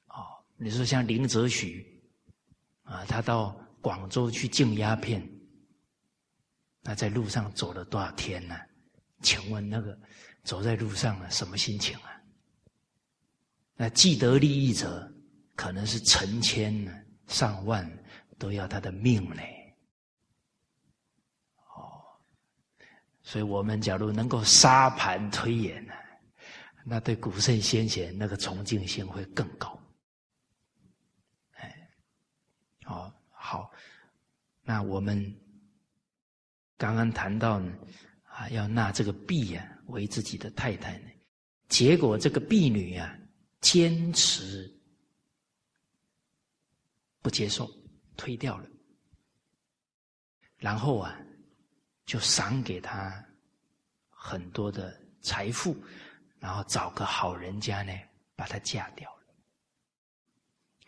[0.08, 1.86] 哦，你说像林则徐
[2.92, 5.26] 啊，他到广州去进鸦片，
[6.82, 8.56] 那在路上走了多少天呢？
[9.22, 9.98] 请问那个
[10.44, 12.22] 走在路上啊，什么心情啊？
[13.76, 15.12] 那既得利益者
[15.56, 16.92] 可能是成千呢，
[17.28, 17.90] 上万。
[18.42, 19.78] 都要他的命嘞，
[21.76, 22.02] 哦，
[23.22, 25.94] 所以我们假如能够沙盘推演呢，
[26.84, 29.80] 那对古圣先贤那个崇敬性会更高。
[31.52, 31.88] 哎，
[32.92, 33.72] 哦，好，
[34.64, 35.18] 那我们
[36.78, 37.74] 刚刚谈到呢，
[38.24, 41.10] 啊，要纳这个婢呀为自己的太太呢，
[41.70, 43.18] 结果这个婢女啊
[43.62, 44.70] 坚持
[47.22, 47.70] 不接受。
[48.18, 48.70] 推掉了，
[50.58, 51.18] 然后啊，
[52.06, 53.26] 就赏给他
[54.10, 55.76] 很多的财富，
[56.38, 57.92] 然后找个好人家呢，
[58.36, 59.21] 把她嫁掉了。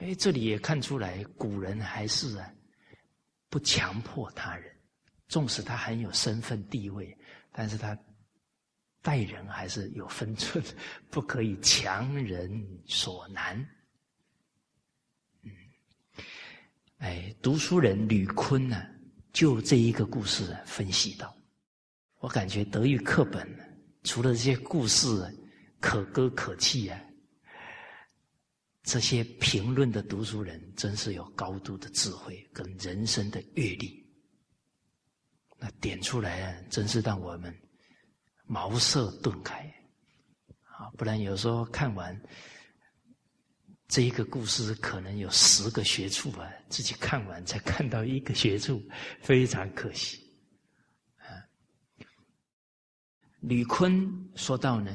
[0.03, 2.53] 哎，这里也看出来，古人还是啊，
[3.49, 4.69] 不强迫他人，
[5.29, 7.17] 纵使他很有身份地位，
[7.53, 7.97] 但是他
[9.01, 10.61] 待人还是有分寸，
[11.09, 12.51] 不可以强人
[12.85, 13.57] 所难。
[15.43, 15.51] 嗯
[16.97, 18.85] 哎，读书人吕坤呢，
[19.31, 21.33] 就这一个故事分析到，
[22.19, 23.47] 我感觉德育课本
[24.03, 25.07] 除了这些故事
[25.79, 26.99] 可歌可泣啊，
[28.83, 34.05] 这些评论的读书人真是有高度的智慧跟人生的阅历，
[35.57, 37.55] 那点出来啊，真是让我们
[38.45, 39.73] 茅塞顿开
[40.63, 40.91] 啊！
[40.97, 42.21] 不然有时候看完
[43.87, 48.83] 这一个故事，可能有十个学处啊，自己看完才看到一个学处，
[49.21, 50.19] 非常可惜
[51.17, 51.39] 啊。
[53.39, 54.93] 吕坤说到呢。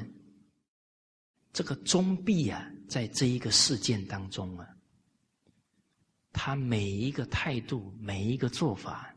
[1.51, 4.67] 这个中弼啊，在这一个事件当中啊，
[6.33, 9.15] 他每一个态度、每一个做法，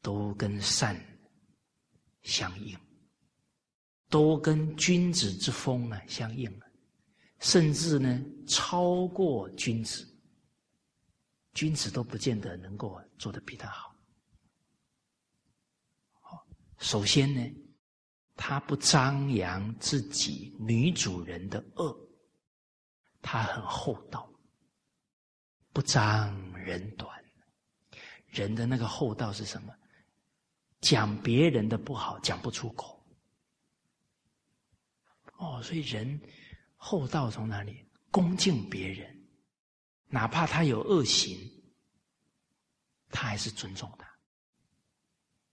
[0.00, 0.96] 都跟善
[2.22, 2.78] 相应，
[4.08, 6.66] 都跟君子之风啊相应啊，
[7.40, 10.06] 甚至呢超过君子，
[11.54, 13.94] 君子都不见得能够做得比他好。
[16.20, 16.46] 好，
[16.78, 17.44] 首先呢。
[18.34, 21.94] 他不张扬自己女主人的恶，
[23.22, 24.28] 他很厚道，
[25.72, 27.10] 不张人短。
[28.26, 29.74] 人的那个厚道是什么？
[30.80, 33.00] 讲别人的不好讲不出口。
[35.36, 36.20] 哦，所以人
[36.76, 37.86] 厚道从哪里？
[38.10, 39.28] 恭敬别人，
[40.08, 41.38] 哪怕他有恶行，
[43.10, 44.10] 他还是尊重他。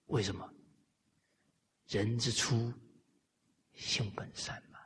[0.05, 0.51] 为什么？
[1.87, 2.73] 人之初，
[3.73, 4.79] 性本善嘛。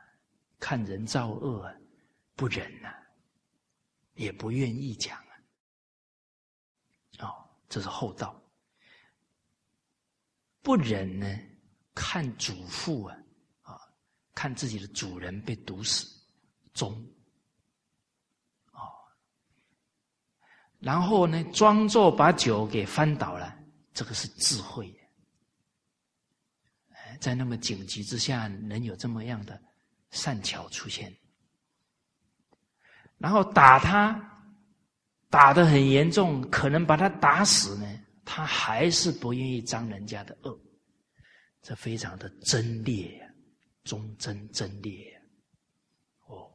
[0.58, 1.74] 看人造恶，啊
[2.34, 2.92] 不忍呐，
[4.14, 5.32] 也不愿意讲啊。
[7.20, 8.40] 哦，这是厚道。
[10.62, 11.26] 不忍呢，
[11.94, 13.16] 看主父啊，
[13.62, 13.80] 啊，
[14.34, 16.08] 看自己的主人被毒死，
[16.72, 16.92] 忠。
[18.72, 18.80] 哦，
[20.80, 23.56] 然后呢，装作把酒给翻倒了，
[23.92, 24.92] 这个是智慧。
[27.20, 29.62] 在那么紧急之下，能有这么样的
[30.10, 31.16] 善巧出现，
[33.18, 34.18] 然后打他，
[35.30, 37.86] 打得很严重，可能把他打死呢，
[38.24, 40.58] 他还是不愿意张人家的恶，
[41.62, 43.20] 这非常的贞烈，
[43.84, 45.20] 忠贞贞烈，
[46.26, 46.52] 哦，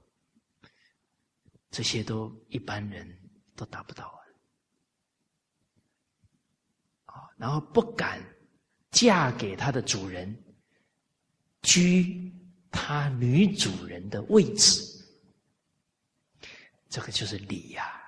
[1.71, 3.07] 这些都一般人
[3.55, 4.05] 都达不到
[7.05, 8.23] 啊，啊，然后不敢
[8.91, 10.35] 嫁给他的主人。
[11.61, 12.33] 居
[12.71, 14.81] 他女主人的位置，
[16.89, 18.01] 这个就是礼呀。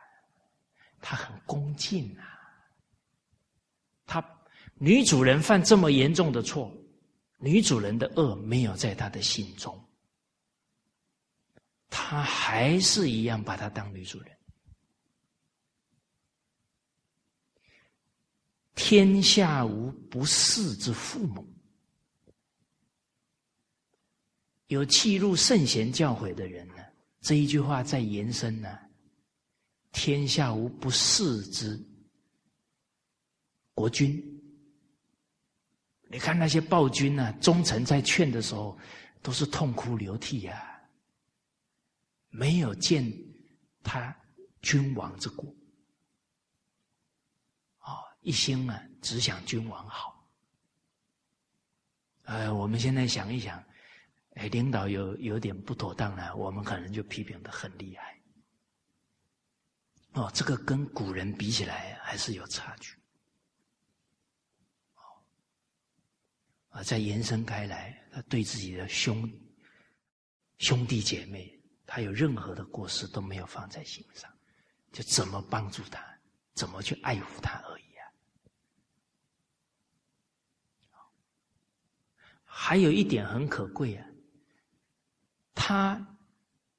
[0.99, 2.39] 他很恭敬啊。
[4.05, 4.23] 他
[4.75, 6.71] 女主人犯这么严重的错，
[7.37, 9.79] 女主人的恶没有在他的心中，
[11.89, 14.37] 他还是一样把她当女主人。
[18.75, 21.47] 天下无不是之父母。
[24.67, 26.83] 有弃入圣贤教诲的人呢，
[27.21, 28.77] 这一句话在延伸呢。
[29.93, 31.77] 天下无不世之
[33.73, 34.23] 国君。
[36.09, 38.77] 你看那些暴君呢，忠臣在劝的时候，
[39.21, 40.81] 都是痛哭流涕呀，
[42.29, 43.05] 没有见
[43.83, 44.15] 他
[44.61, 45.53] 君王之过，
[47.79, 50.25] 啊，一心啊只想君王好。
[52.23, 53.61] 呃，我们现在想一想。
[54.35, 58.17] 哎，领导有有点不妥当了，我们可能就批评的很厉害。
[60.13, 62.97] 哦，这个跟古人比起来还是有差距。
[66.69, 69.29] 啊，再延伸开来，他对自己的兄
[70.59, 74.31] 兄弟姐妹，他有任何的过失都没有放在心上，
[74.93, 76.01] 就怎么帮助他，
[76.53, 78.07] 怎么去爱护他而已啊。
[82.45, 84.07] 还有一点很可贵啊。
[85.71, 86.17] 他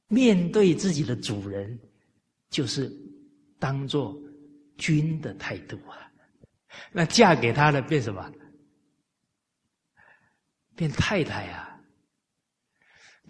[0.08, 1.80] 面对自己的主人，
[2.50, 2.92] 就是
[3.58, 4.14] 当做
[4.76, 6.12] 君的态度啊。
[6.92, 8.30] 那嫁给他的变什么？
[10.76, 11.80] 变太太啊。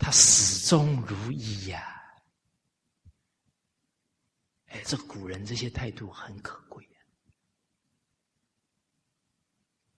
[0.01, 1.97] 他始终如一呀。
[4.67, 6.99] 哎，这古人这些态度很可贵啊。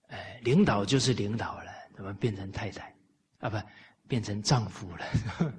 [0.09, 2.95] 哎，领导就是领导了，怎么变成太太
[3.39, 3.49] 啊？
[3.49, 3.57] 不。
[4.07, 5.05] 变成丈夫了，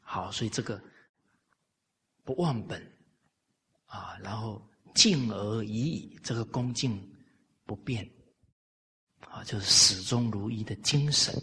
[0.00, 0.82] 好，所以这个
[2.24, 2.80] 不忘本
[3.86, 4.64] 啊，然后
[4.94, 7.00] 敬而已矣，这个恭敬
[7.64, 8.08] 不变
[9.20, 11.34] 啊，就是始终如一的精神，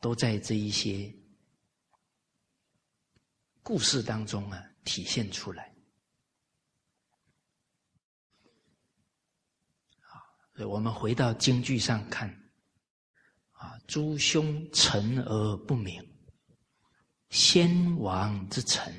[0.00, 1.12] 都在这一些
[3.62, 5.74] 故事当中啊体现出来。
[10.64, 12.28] 我们回到京剧上看，
[13.52, 16.02] 啊，诸兄臣而不明，
[17.28, 18.92] 先王之臣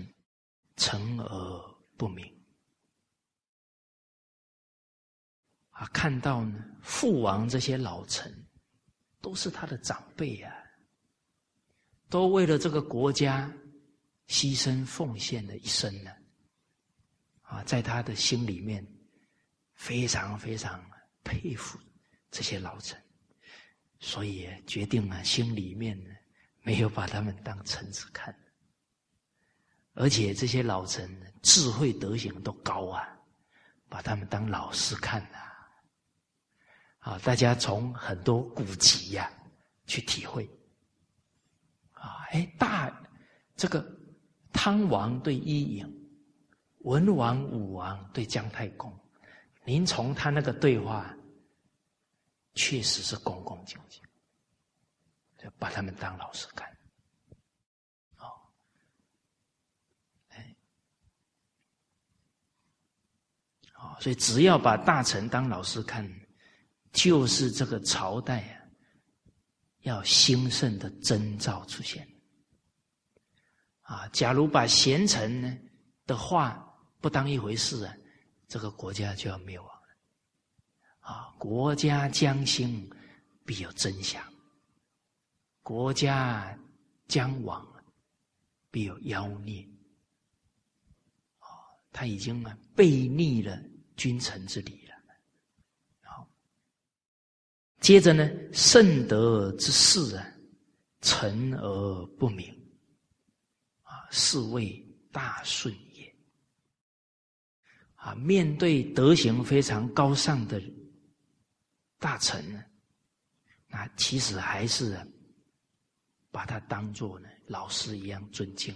[0.76, 2.26] 臣而不明。
[5.70, 8.32] 啊，看到呢，父王这些老臣
[9.20, 10.54] 都是他的长辈啊，
[12.10, 13.52] 都为了这个国家
[14.28, 16.12] 牺牲奉献了一生呢。
[17.42, 18.86] 啊，在他的心里面
[19.74, 20.82] 非常非常
[21.24, 21.80] 佩服
[22.30, 23.02] 这些老臣，
[24.00, 26.10] 所以决定了，心里面呢
[26.62, 28.36] 没有把他们当臣子看，
[29.94, 31.10] 而且这些老臣
[31.42, 33.08] 智慧德行都高啊，
[33.90, 35.40] 把他们当老师看呐。
[37.00, 39.32] 啊，大家从很多古籍呀
[39.88, 40.48] 去体会。
[41.94, 42.96] 啊，哎，大
[43.56, 43.84] 这个
[44.54, 46.10] 汤王对伊尹，
[46.82, 48.92] 文王、武王对姜太公，
[49.64, 51.16] 您从他那个对话，
[52.54, 54.02] 确实是恭恭敬敬，
[55.38, 56.68] 就把他们当老师看。
[58.18, 58.26] 哦，
[60.30, 60.56] 哎，
[63.76, 66.10] 哦，所以只要把大臣当老师看。
[66.94, 68.68] 就是这个朝代啊，
[69.84, 72.06] 要兴盛的征兆出现。
[73.84, 75.58] 啊，假如把贤臣呢
[76.06, 76.62] 的话
[77.00, 77.96] 不当一回事啊，
[78.52, 79.88] 这个国家就要灭亡了。
[81.00, 82.86] 啊，国家将兴，
[83.46, 84.22] 必有真相；
[85.64, 86.54] 国家
[87.08, 87.66] 将亡，
[88.70, 89.66] 必有妖孽。
[91.40, 91.48] 啊，
[91.94, 93.58] 他已经啊背逆了
[93.96, 94.96] 君臣之礼了。
[96.02, 96.28] 好。
[97.80, 100.28] 接着呢，圣德之事啊，
[101.00, 102.54] 成而不明，
[103.84, 105.91] 啊，是谓大顺也。
[108.02, 110.60] 啊，面对德行非常高尚的
[112.00, 112.66] 大臣呢，
[113.68, 115.00] 那其实还是
[116.32, 118.74] 把他当做呢老师一样尊敬，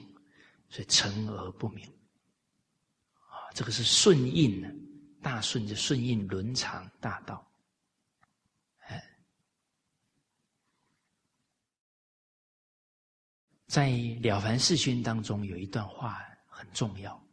[0.69, 1.83] 所以成而不明。
[3.13, 4.69] 啊，这个是顺应呢，
[5.23, 7.43] 大顺就顺应伦常大道。
[13.67, 13.89] 在
[14.21, 17.24] 《了凡四训》当中有一段话很重要，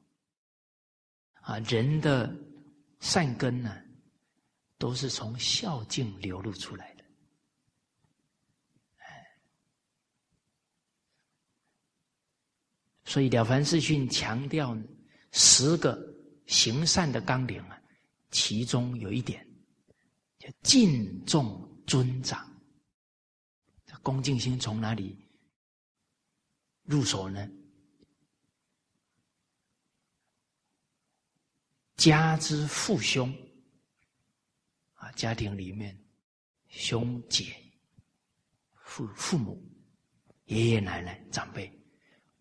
[1.43, 2.34] 啊，人的
[3.01, 3.76] 善根呢，
[4.78, 7.05] 都是从孝敬流露出来的。
[13.05, 14.74] 所以《了凡四训》强调
[15.32, 15.99] 十个
[16.47, 17.78] 行善的纲领啊，
[18.30, 19.47] 其中有一点
[20.38, 22.49] 叫敬重尊长。
[23.84, 25.18] 这恭敬心从哪里？
[26.84, 27.47] 入手呢？
[32.03, 33.32] 家之父兄
[34.94, 35.96] 啊，家庭里面
[36.66, 37.55] 兄姐、
[38.74, 39.64] 父父母、
[40.46, 41.72] 爷爷奶奶、长辈，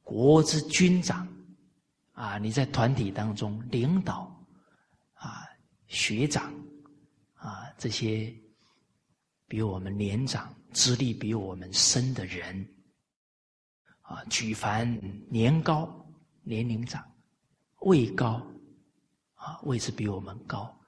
[0.02, 1.28] 国之君长
[2.14, 4.36] 啊，你在团体当中领导
[5.14, 5.48] 啊，
[5.86, 6.52] 学长
[7.36, 8.34] 啊，这些
[9.48, 12.68] 比我们年长、资历比我们深的人。
[14.02, 15.00] 啊，举凡
[15.30, 15.88] 年高、
[16.42, 17.08] 年龄长、
[17.82, 18.44] 位高，
[19.42, 20.80] 啊，位置比我们高，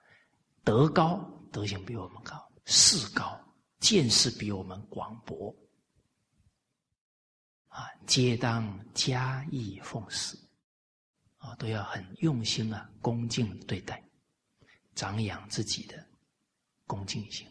[0.64, 1.18] 德高、
[1.52, 3.44] 德行比我们高，势高、
[3.80, 5.52] 见识比我们广博，
[7.68, 10.38] 啊，皆当加以奉事，
[11.38, 14.08] 啊，都要很用心啊，恭敬对待，
[14.94, 16.08] 长养自己的
[16.86, 17.48] 恭敬心。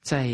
[0.00, 0.28] 在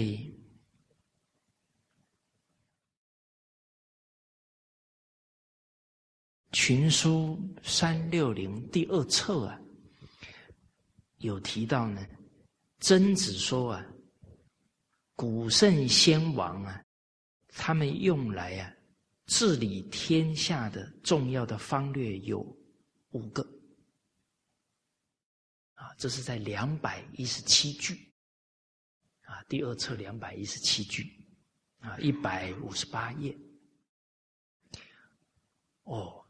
[6.52, 9.60] 群书三六零第二册啊，
[11.18, 12.06] 有提到呢。
[12.80, 13.86] 曾子说啊，
[15.14, 16.84] 古圣先王啊，
[17.48, 18.72] 他们用来啊
[19.26, 22.40] 治理天下的重要的方略有
[23.10, 23.42] 五个
[25.74, 28.12] 啊，这是在两百一十七句。
[29.22, 31.10] 啊，第二册两百一十七句，
[31.78, 33.34] 啊，一百五十八页。
[35.84, 36.21] 哦，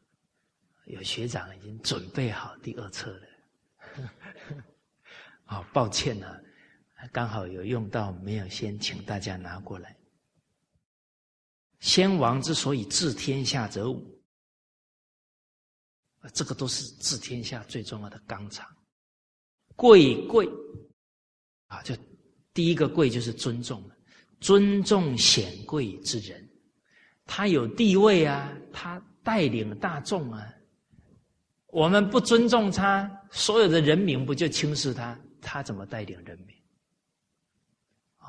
[0.87, 3.29] 有学长已经准备好第二册了。
[5.45, 6.27] 啊，抱歉呢，
[7.13, 9.97] 刚好有用到，没有先请大家拿过来。
[11.81, 14.23] 先王之所以治天下者五，
[16.33, 18.67] 这个都是治天下最重要的纲常。
[19.77, 20.49] 贵贵，
[21.67, 21.97] 啊，就。
[22.55, 23.83] 第一个贵就是尊重
[24.39, 26.47] 尊重显贵之人，
[27.25, 30.55] 他有地位啊，他带领大众啊，
[31.73, 35.19] 我们不尊重他，所有的人民不就轻视他？
[35.41, 36.55] 他怎么带领人民？
[38.19, 38.29] 哦，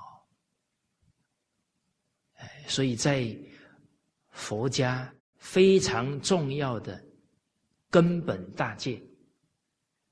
[2.35, 3.37] 哎，所以在
[4.29, 7.03] 佛家非常重要的
[7.89, 9.03] 根本大戒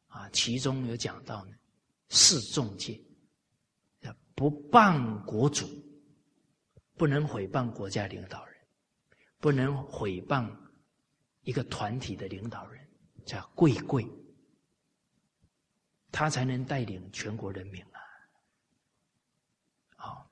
[0.08, 1.54] 啊，其中有讲到呢，
[2.10, 3.02] 四众戒，
[4.36, 5.66] 不谤国主，
[6.98, 8.58] 不能毁谤国家领导人，
[9.40, 10.54] 不能毁谤
[11.44, 12.86] 一个团体的领导人。
[13.26, 14.08] 叫贵贵，
[16.12, 18.00] 他才能带领全国人民啊！
[19.96, 20.32] 好，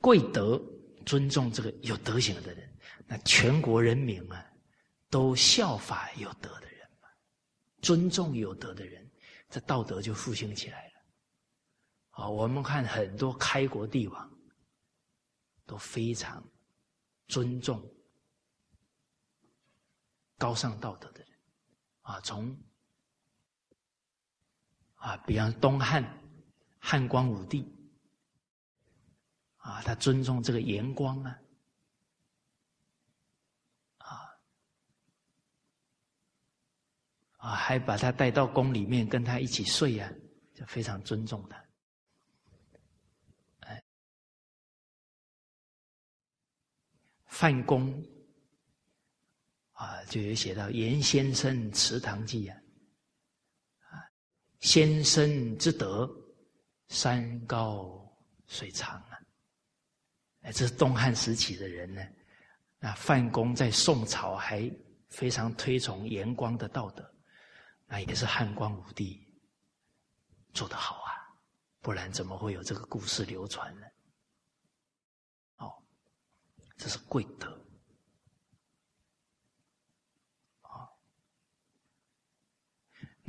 [0.00, 0.60] 贵德
[1.04, 2.76] 尊重这个有德行的人，
[3.06, 4.52] 那全国人民啊，
[5.10, 6.88] 都效法有德的人，
[7.82, 9.10] 尊重有德的人，
[9.48, 10.92] 这道德就复兴起来了。
[12.10, 14.38] 啊，我们看很多开国帝王
[15.66, 16.42] 都非常
[17.28, 17.86] 尊重
[20.38, 21.35] 高尚道德的人。
[22.06, 22.56] 啊，从
[24.94, 26.04] 啊，比方东汉
[26.78, 27.68] 汉光武帝
[29.56, 31.40] 啊，他尊重这个严光啊，
[33.98, 34.38] 啊
[37.38, 40.08] 啊，还把他带到宫里面跟他一起睡啊，
[40.54, 41.64] 就非常尊重他。
[43.62, 43.82] 哎，
[47.26, 48.15] 范公。
[49.76, 52.58] 啊，就有写到严先生祠堂记啊，
[53.90, 54.00] 啊，
[54.60, 56.10] 先生之德，
[56.88, 58.10] 山高
[58.46, 59.20] 水长啊，
[60.44, 62.02] 这是东汉时期的人呢。
[62.78, 64.70] 那范公在宋朝还
[65.10, 67.14] 非常推崇严光的道德，
[67.84, 69.22] 那也是汉光武帝
[70.54, 71.12] 做得好啊，
[71.80, 73.86] 不然怎么会有这个故事流传呢？
[75.56, 75.70] 哦，
[76.78, 77.65] 这是贵德。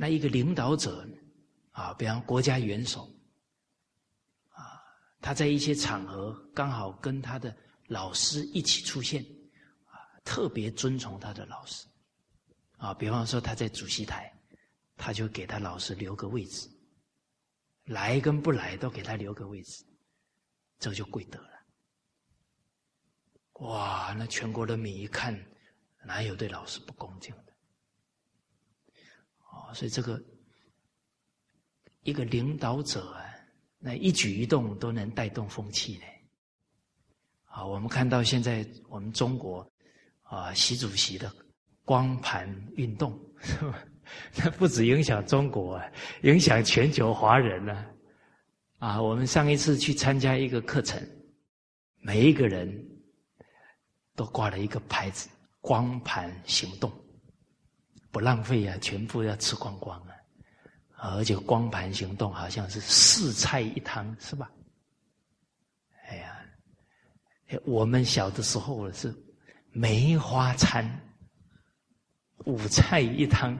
[0.00, 1.04] 那一个领导者，
[1.72, 3.12] 啊，比方国家元首，
[4.50, 4.80] 啊，
[5.20, 7.54] 他在一些场合刚好跟他的
[7.88, 9.24] 老师一起出现，
[9.86, 11.84] 啊，特别尊崇他的老师，
[12.76, 14.32] 啊，比方说他在主席台，
[14.96, 16.70] 他就给他老师留个位置，
[17.86, 19.84] 来跟不来都给他留个位置，
[20.78, 21.50] 这就贵德了。
[23.54, 25.36] 哇，那全国人民一看，
[26.04, 27.34] 哪有对老师不恭敬？
[29.72, 30.22] 所以这个
[32.02, 33.24] 一个领导者啊，
[33.78, 36.04] 那一举一动都能带动风气呢。
[37.44, 39.68] 啊，我们看到现在我们中国
[40.22, 41.32] 啊，习主席的
[41.84, 43.18] 光盘运动，
[44.36, 45.84] 那不止影响中国啊，
[46.22, 47.86] 影响全球华人呢。
[48.78, 51.02] 啊，我们上一次去参加一个课程，
[52.00, 52.70] 每一个人
[54.14, 55.28] 都挂了一个牌子
[55.60, 56.92] “光盘行动”。
[58.10, 60.14] 不浪费啊，全部要吃光光啊！
[61.16, 64.50] 而且光盘行动好像是四菜一汤，是吧？
[66.08, 69.14] 哎呀，我们小的时候是
[69.70, 70.88] 梅花餐，
[72.46, 73.56] 五菜一汤，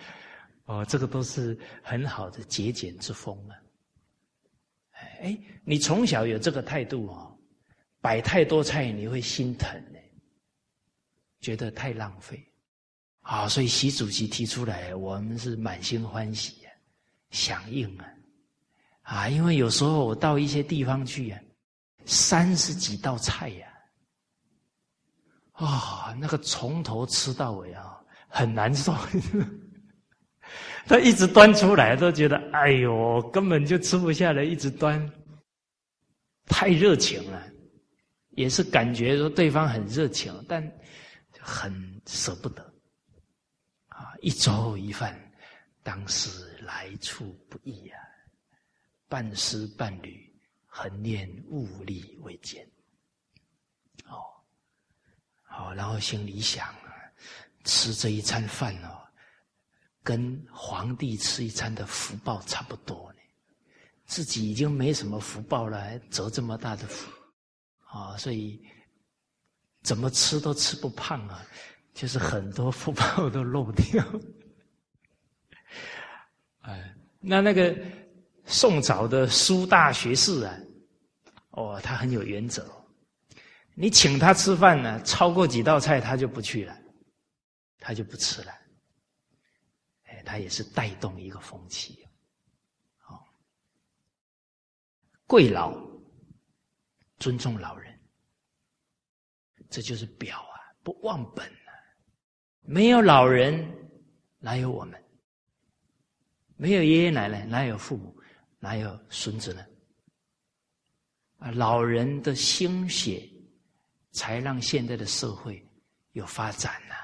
[0.64, 3.54] 哦，这个都是很好的节俭之风啊！
[5.20, 7.38] 哎，你从小有这个态度哦，
[8.00, 9.98] 摆太多菜你会心疼呢，
[11.40, 12.42] 觉得太浪费。
[13.22, 16.70] 啊，所以习主席提出来，我们是满心欢喜呀，
[17.30, 18.04] 响应啊，
[19.02, 21.40] 啊，因为有时候我到一些地方去呀，
[22.04, 23.68] 三十几道菜呀，
[25.52, 27.96] 啊，那个从头吃到尾啊，
[28.28, 28.92] 很难受。
[30.84, 35.08] 他一直端出来，都觉得哎呦，根本就吃不下来，一直端，
[36.46, 37.40] 太热情了，
[38.30, 40.60] 也是感觉说对方很热情，但
[41.38, 41.72] 很
[42.06, 42.71] 舍不得。
[44.22, 45.20] 一粥一饭，
[45.82, 47.98] 当时来处不易啊！
[49.08, 50.32] 半丝半缕，
[50.64, 52.64] 恒念物力未减。
[54.06, 54.22] 哦，
[55.42, 56.94] 好，然后心里想啊，
[57.64, 59.04] 吃这一餐饭哦，
[60.04, 63.18] 跟皇帝吃一餐的福报差不多呢。
[64.06, 67.10] 自己已经没什么福报了，还折这么大的福
[67.86, 68.16] 啊！
[68.16, 68.64] 所以
[69.82, 71.44] 怎么吃都吃不胖啊。
[71.94, 74.04] 就是很多福报都漏掉，
[76.62, 77.76] 哎，那那个
[78.46, 80.58] 宋朝的苏大学士啊，
[81.50, 82.66] 哦，他很有原则，
[83.74, 86.76] 你请他吃饭呢，超过几道菜他就不去了，
[87.78, 88.52] 他就不吃了，
[90.04, 92.08] 哎，他也是带动一个风气，
[92.96, 93.28] 好，
[95.26, 95.78] 贵老，
[97.18, 98.00] 尊重老人，
[99.68, 101.61] 这就是表啊，不忘本。
[102.62, 103.68] 没有老人，
[104.38, 104.98] 哪有我们？
[106.56, 108.16] 没有爷爷奶奶，哪有父母？
[108.58, 109.64] 哪有孙子呢？
[111.38, 113.28] 啊，老人的心血，
[114.12, 115.60] 才让现在的社会
[116.12, 116.94] 有发展呐。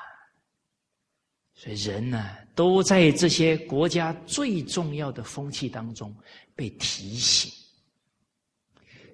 [1.54, 6.16] 所以人呢，都在这些国家最重要的风气当中
[6.54, 7.52] 被提醒。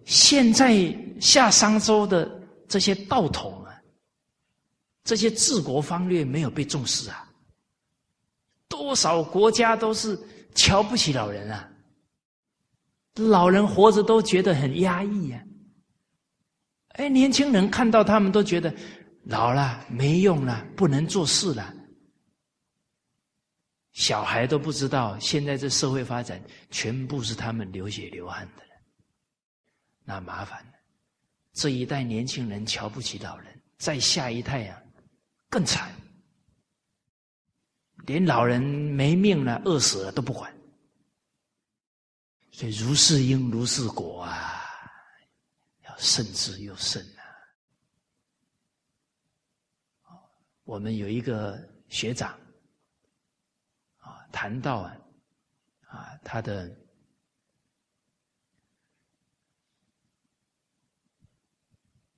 [0.05, 2.39] 现在下商周的
[2.69, 3.64] 这些道统，
[5.05, 7.31] 这些治国方略没有被重视啊。
[8.69, 10.19] 多少国家都是
[10.55, 11.71] 瞧不起老人啊，
[13.15, 15.45] 老人活着都觉得很压抑呀。
[16.95, 18.75] 哎，年轻人看到他们都觉得
[19.25, 21.73] 老了没用了，不能做事了。
[23.93, 28.63] 小孩都不知道，现在这社会发展全部是他们流血流汗的，
[30.05, 30.73] 那麻烦了。
[31.53, 34.83] 这一代年轻人瞧不起老人，再下一代啊，
[35.55, 35.89] 更惨，
[38.07, 40.53] 连老人没命了、饿死了都不管。
[42.51, 44.65] 所以如是因如是果啊，
[45.85, 47.23] 要慎之又慎啊。
[50.65, 51.57] 我们有一个
[51.89, 52.37] 学长
[53.99, 54.27] 啊。
[54.33, 54.97] 谈到啊，
[55.87, 56.77] 啊，他的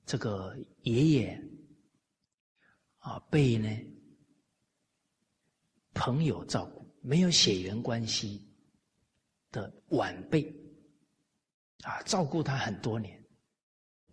[0.07, 1.39] 这个爷爷
[3.07, 3.69] 啊，被呢
[5.93, 8.45] 朋友照顾，没有血缘关系
[9.49, 10.43] 的晚辈
[11.83, 13.17] 啊，照顾他很多年，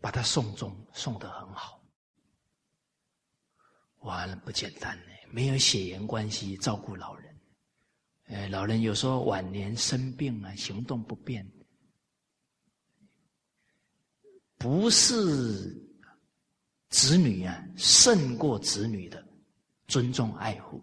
[0.00, 1.82] 把他送终，送得很好。
[4.02, 7.40] 完了，不简单呢，没有血缘关系照顾老人。
[8.26, 11.44] 哎，老人有时候晚年生病啊，行动不便，
[14.56, 15.83] 不是
[16.94, 19.20] 子女啊胜过子女的
[19.88, 20.80] 尊重爱护。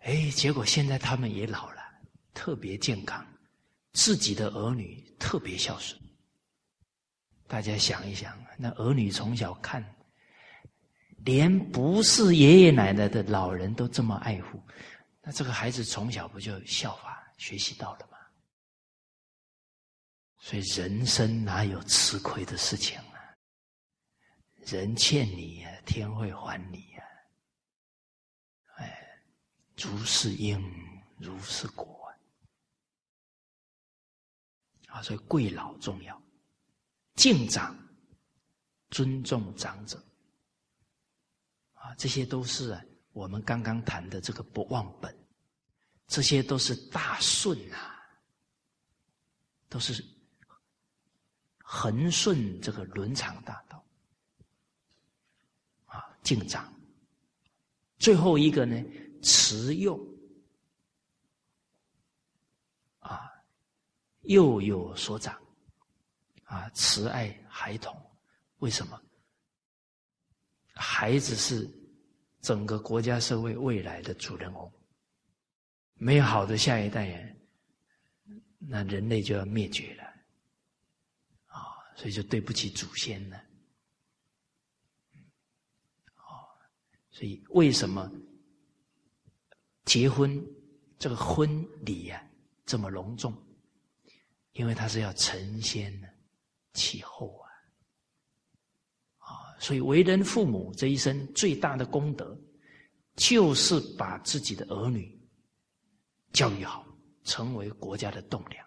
[0.00, 1.80] 哎，结果现在他们也老了，
[2.34, 3.26] 特别健康，
[3.94, 5.98] 自己的儿女特别孝顺。
[7.48, 9.82] 大家想一想，那儿女从小看，
[11.24, 14.62] 连不是爷爷奶奶的老人都这么爱护。
[15.22, 18.18] 那这个孩子从小不就效法学习到了吗？
[20.38, 23.00] 所以人生哪有吃亏的事情？
[24.64, 27.04] 人欠你呀，天会还你呀。
[28.76, 29.22] 哎，
[29.76, 30.60] 如是因，
[31.18, 32.12] 如是果。
[34.88, 36.20] 啊，所以贵老重要，
[37.14, 37.76] 敬长，
[38.90, 40.02] 尊重长者。
[41.74, 42.78] 啊，这些都是。
[43.12, 45.12] 我们刚刚谈的这个不忘本，
[46.06, 48.00] 这些都是大顺啊，
[49.68, 50.00] 都是
[51.58, 53.79] 恒顺这个伦常大道，
[56.22, 56.72] 敬长。
[57.98, 58.82] 最后一个呢，
[59.22, 59.98] 慈幼
[62.98, 63.30] 啊，
[64.22, 65.40] 幼有所长
[66.44, 67.94] 啊，慈爱孩童。
[68.58, 69.00] 为什么？
[70.74, 71.68] 孩子是。
[72.42, 74.72] 整个国家社会未来的主人公，
[75.92, 77.38] 没有好的下一代人，
[78.56, 80.04] 那人类就要灭绝了，
[81.44, 83.36] 啊，所以就对不起祖先了，
[86.14, 86.48] 啊，
[87.20, 88.10] 所以为什么
[89.84, 90.42] 结婚
[90.98, 92.26] 这个婚礼呀
[92.64, 93.30] 这么隆重？
[94.52, 96.08] 因为他是要承先呢，
[96.72, 97.52] 启后啊。
[99.58, 102.34] 所以，为人父母这一生最大的功德，
[103.16, 105.20] 就是把自己的儿女
[106.32, 106.86] 教育好，
[107.24, 108.66] 成为国家的栋梁。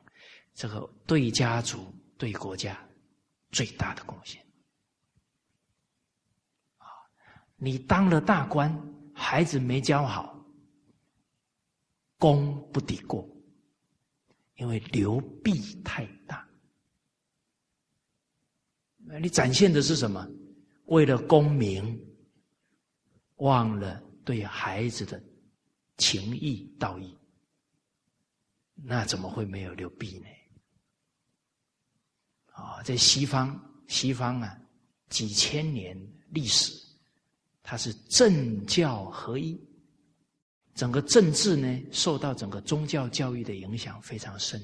[0.54, 2.88] 这个对家族、对国家
[3.50, 4.40] 最大的贡献。
[6.78, 6.86] 啊，
[7.64, 8.78] 你当了大官，
[9.14, 10.46] 孩子没教好，
[12.18, 13.26] 功不抵过，
[14.56, 16.46] 因为流弊太大。
[19.22, 20.28] 你展现的是什么？
[20.88, 21.98] 为了功名，
[23.38, 25.24] 忘了对孩子的
[25.96, 27.18] 情义道义，
[28.76, 30.26] 那怎么会没有流弊呢？
[32.48, 33.58] 啊，在西方，
[33.88, 34.62] 西方啊，
[35.08, 35.98] 几千年
[36.28, 36.74] 历史，
[37.64, 39.60] 它是政教合一，
[40.76, 44.62] 整个政治呢，受到整个宗教教育的影响非常深。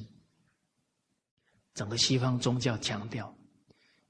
[1.73, 3.35] 整个西方宗教强调，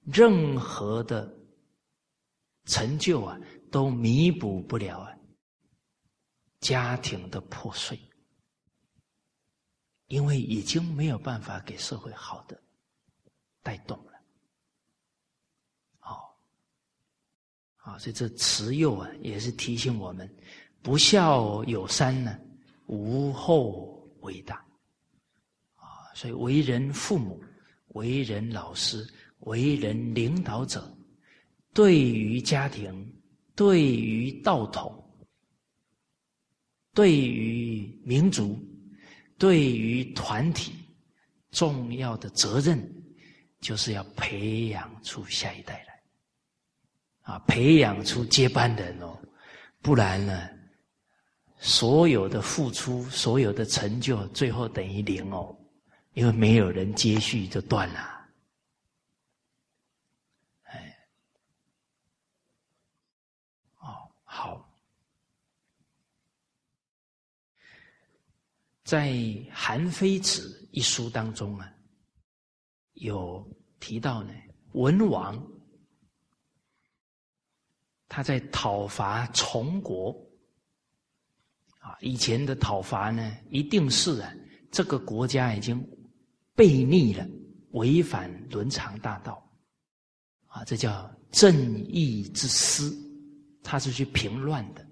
[0.03, 1.33] 任何的。
[2.65, 3.35] 成就啊，
[3.71, 5.17] 都弥补不了啊
[6.59, 7.99] 家庭的破碎，
[10.05, 12.61] 因为已经没有办法给社会好的
[13.63, 14.11] 带动了。
[15.97, 16.37] 好，
[17.89, 20.29] 啊，所以这慈幼啊，也是提醒我们，
[20.81, 22.37] 不孝有三呢，
[22.85, 24.55] 无后为大。
[25.75, 27.41] 啊，所以为人父母、
[27.89, 29.07] 为人老师、
[29.39, 30.95] 为人领导者，
[31.73, 33.11] 对于家庭、
[33.55, 35.03] 对于道统、
[36.93, 38.59] 对于民族、
[39.39, 40.73] 对于团体，
[41.49, 42.77] 重要的责任，
[43.61, 45.83] 就是要培养出下一代，
[47.29, 49.15] 啊，培养出接班人哦，
[49.83, 50.49] 不然呢？
[51.59, 55.55] 所有的付出，所有的成就，最后等于零哦，
[56.13, 57.99] 因为没有人接续就断了。
[60.63, 60.97] 哎，
[63.79, 64.73] 哦，好，
[68.83, 69.09] 在
[69.51, 71.71] 《韩非子》一书当中啊，
[72.93, 73.47] 有
[73.79, 74.33] 提到呢，
[74.71, 75.35] 文王
[78.09, 80.13] 他在讨伐崇国。
[81.81, 84.29] 啊，以前的讨伐呢，一定是啊，
[84.69, 85.81] 这个国家已经
[86.53, 87.25] 背逆了，
[87.71, 89.41] 违反伦常大道，
[90.47, 91.55] 啊，这叫正
[91.85, 92.93] 义之师，
[93.63, 94.85] 他是去平乱的。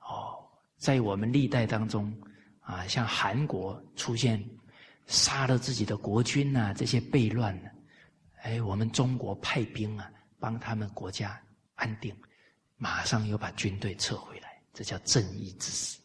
[0.00, 0.42] 哦，
[0.78, 2.12] 在我们历代当中，
[2.58, 4.44] 啊，像韩国出现
[5.06, 7.70] 杀了自己的国君呐，这些悖乱呢，
[8.42, 11.40] 哎，我们中国派兵啊，帮他们国家
[11.80, 12.14] 安定，
[12.76, 14.62] 马上又把军队撤回来。
[14.72, 15.98] 这叫正义之师，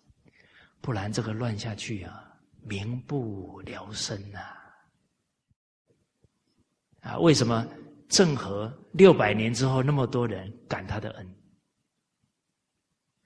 [0.81, 4.39] 不然这个乱下去啊，民不聊生呐！
[7.01, 7.65] 啊，为什么
[8.09, 11.35] 郑和六百年之后那么多人感他的恩？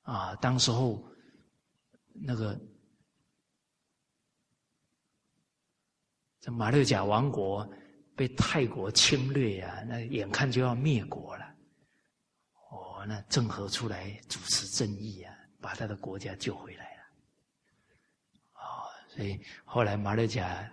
[0.02, 1.02] 啊，当时候
[2.14, 2.60] 那个
[6.42, 7.68] 这马六甲王国
[8.16, 11.49] 被泰国侵略呀，那眼看就要灭国了。
[13.06, 17.04] 那郑和出来主持正义啊，把他的国家救回来了。
[18.54, 20.70] 哦，所以后来马六甲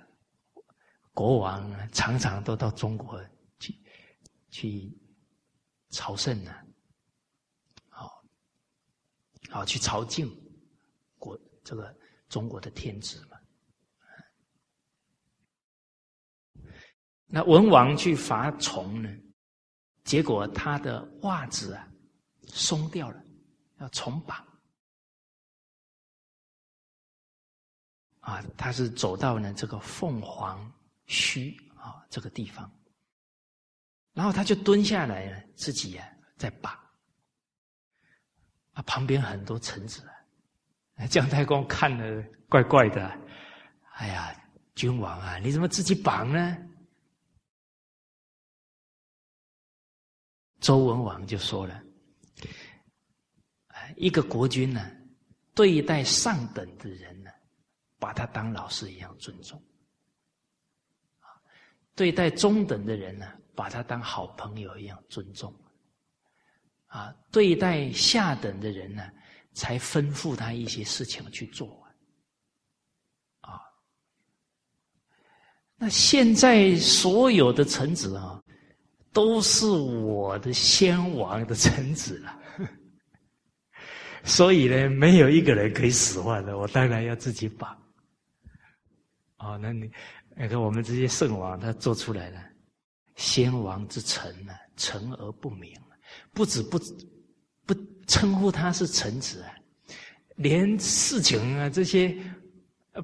[1.14, 3.24] 国王常常都到中国
[3.58, 3.74] 去
[4.50, 4.98] 去
[5.90, 6.54] 朝圣呢，
[7.88, 8.24] 好，
[9.50, 10.30] 好去朝觐
[11.18, 11.96] 国这个
[12.28, 13.38] 中国的天子嘛。
[17.26, 19.10] 那文王去伐崇呢，
[20.04, 21.88] 结果他的袜子啊。
[22.56, 23.22] 松掉了，
[23.78, 24.42] 要重绑。
[28.20, 30.72] 啊，他是走到呢这个凤凰
[31.04, 32.68] 须啊这个地方，
[34.14, 36.72] 然后他就蹲下来了，自己呀在绑。
[38.72, 40.02] 啊，旁边很多臣子
[40.96, 43.06] 啊，姜太公看了怪怪的，
[43.92, 44.34] 哎呀，
[44.74, 46.56] 君王啊，你怎么自己绑呢？
[50.58, 51.85] 周文王就说了。
[53.96, 54.90] 一个国君呢，
[55.54, 57.30] 对待上等的人呢，
[57.98, 59.58] 把他当老师一样尊重；
[61.94, 65.52] 对待中等的人呢，把他当好朋友一样尊重；
[66.86, 69.08] 啊，对待下等的人呢，
[69.52, 71.86] 才吩咐他一些事情去做。
[73.40, 73.60] 啊，
[75.76, 78.42] 那现在所有的臣子啊，
[79.12, 82.38] 都是我的先王的臣子了。
[84.26, 87.74] 所以呢，没有一个人可以使唤的，我当然要自己绑。
[89.38, 89.88] 哦，那你
[90.34, 92.40] 那个我们这些圣王，他做出来了，
[93.14, 95.72] 先王之臣呢，臣而不明，
[96.32, 96.76] 不止不
[97.64, 97.74] 不
[98.08, 99.54] 称呼他是臣子啊，
[100.34, 102.16] 连事情啊这些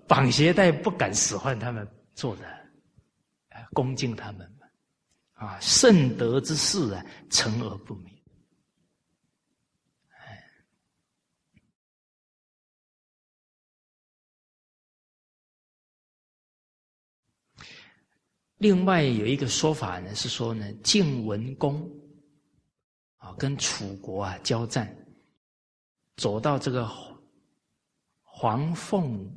[0.08, 2.46] 绑鞋带不敢使唤他们做的，
[3.50, 4.52] 啊恭敬他们
[5.34, 8.12] 啊，圣德之事啊，臣而不明。
[18.62, 21.84] 另外有一个说法呢，是说呢，晋文公
[23.16, 24.96] 啊跟楚国啊交战，
[26.14, 26.88] 走到这个
[28.22, 29.28] 黄凤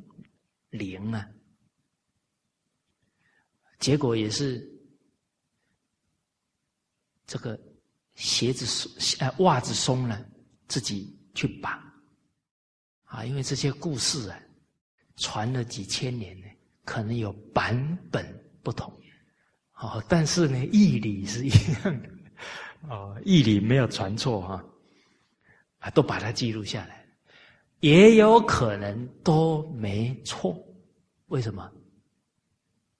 [0.70, 1.28] 岭啊，
[3.80, 4.64] 结果也是
[7.26, 7.58] 这个
[8.14, 10.24] 鞋子松，呃袜子松了，
[10.68, 11.72] 自己去绑
[13.02, 14.40] 啊，因为这些故事啊
[15.16, 16.46] 传了几千年呢，
[16.84, 18.24] 可能有版本
[18.62, 18.96] 不同。
[19.76, 22.08] 哦，但是呢，义理是一样的，
[22.88, 24.64] 哦，义理没有传错哈，
[25.80, 27.06] 啊，都把它记录下来，
[27.80, 30.58] 也有可能都没错，
[31.26, 31.70] 为什么？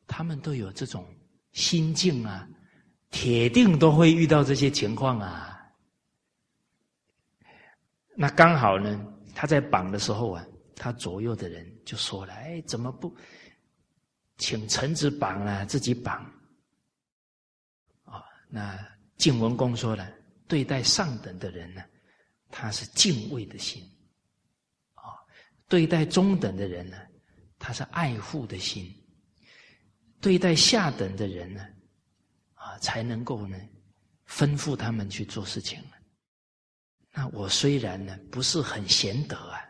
[0.07, 1.05] 他们都有这种
[1.53, 2.47] 心境啊，
[3.11, 5.59] 铁定都会遇到这些情况啊。
[8.15, 9.03] 那刚好呢，
[9.35, 10.47] 他在绑的时候啊，
[10.77, 13.15] 他左右的人就说了：“哎，怎么不
[14.37, 15.65] 请臣子绑啊？
[15.65, 16.31] 自己绑？”
[18.57, 18.75] 那
[19.19, 20.11] 晋文公说了
[20.49, 21.85] ：“对待上等的人呢，
[22.49, 23.83] 他是敬畏的心；
[24.95, 25.13] 啊，
[25.69, 26.97] 对待中等的人呢，
[27.59, 28.87] 他是爱护的心；
[30.23, 31.69] 对待下等的人呢，
[32.55, 33.61] 啊，才能够呢，
[34.27, 35.79] 吩咐他们去做事情。
[37.13, 39.61] 那我虽然呢，不是很贤德啊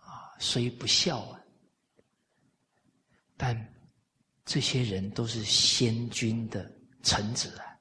[0.00, 1.40] 啊。”虽不孝啊，
[3.36, 3.56] 但
[4.44, 6.68] 这些人都是先君的
[7.02, 7.78] 臣子啊，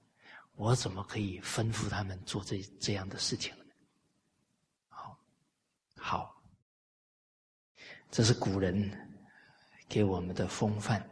[0.55, 3.65] 我怎么可以吩咐他们做这这样的事情呢？
[4.87, 5.17] 好，
[5.95, 6.43] 好，
[8.09, 8.91] 这是古人
[9.87, 11.07] 给我们的风范。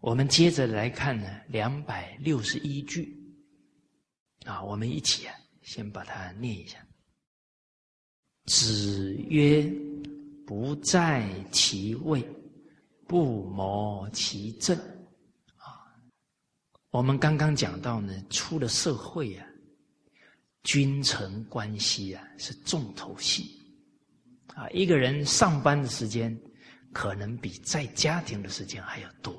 [0.00, 3.18] 我们接着来看呢，两百六十一句
[4.44, 6.78] 啊，我们一起啊，先把它念一下。
[8.46, 9.70] 子曰
[10.46, 12.22] ：“不在其位，
[13.06, 14.78] 不谋其政。”
[16.90, 19.46] 我们刚刚讲到呢，出了社会啊，
[20.62, 23.60] 君臣关系啊是重头戏
[24.54, 24.68] 啊。
[24.70, 26.36] 一个人上班的时间，
[26.92, 29.32] 可能比在家庭的时间还要多。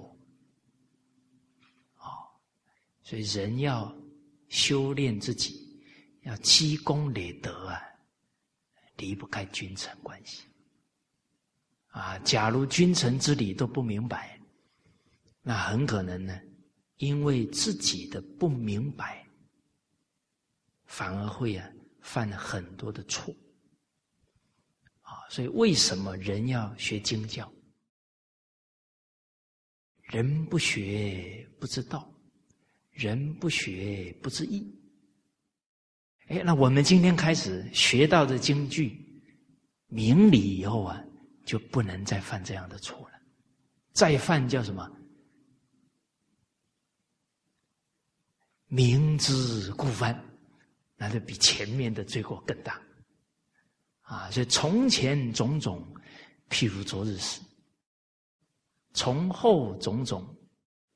[1.95, 2.05] 啊，
[3.01, 3.95] 所以人要
[4.49, 5.81] 修炼自己，
[6.21, 7.81] 要积功累德啊。
[8.97, 10.43] 离不开君臣关系
[11.87, 12.19] 啊！
[12.19, 14.37] 假如君臣之礼都不明白，
[15.41, 16.37] 那很可能呢，
[16.99, 19.25] 因为自己的不明白，
[20.85, 21.69] 反而会啊
[22.01, 23.33] 犯了很多的错
[25.01, 25.23] 啊！
[25.29, 27.49] 所以为什么人要学经教？
[30.03, 32.11] 人不学不知道，
[32.91, 34.69] 人不学不知义。
[36.27, 39.23] 哎，那我们今天开始学到的京剧，
[39.87, 41.01] 明理以后啊，
[41.45, 43.21] 就不能再犯这样的错了。
[43.93, 44.98] 再犯叫什么？
[48.69, 50.17] 明知故犯，
[50.95, 52.81] 那就比前面的罪过更大。
[54.01, 55.85] 啊，所以从前种种，
[56.49, 57.41] 譬如昨日死；
[58.93, 60.25] 从后种种，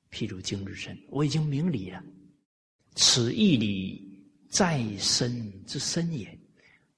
[0.09, 0.97] 譬如今日生。
[1.09, 2.01] 我已经明理了，
[2.95, 4.11] 此义理。
[4.53, 6.27] 再生之深也，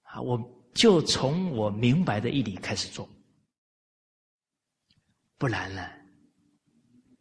[0.02, 0.20] 啊！
[0.20, 0.38] 我
[0.74, 3.10] 就从我明白的义理开始做，
[5.38, 5.90] 不然呢，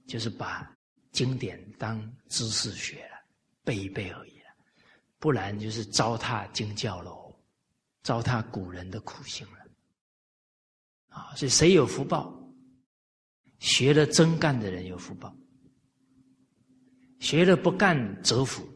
[0.08, 0.76] 就是把
[1.12, 3.08] 经典当知识学，
[3.64, 4.46] 背一背而已了；
[5.18, 7.34] 不然就是糟蹋经教喽，
[8.02, 9.58] 糟蹋古人的苦心了。
[11.08, 11.34] 啊！
[11.36, 12.32] 所以谁有福报？
[13.60, 15.34] 学了真干的人有福报，
[17.20, 18.68] 学了不干则福。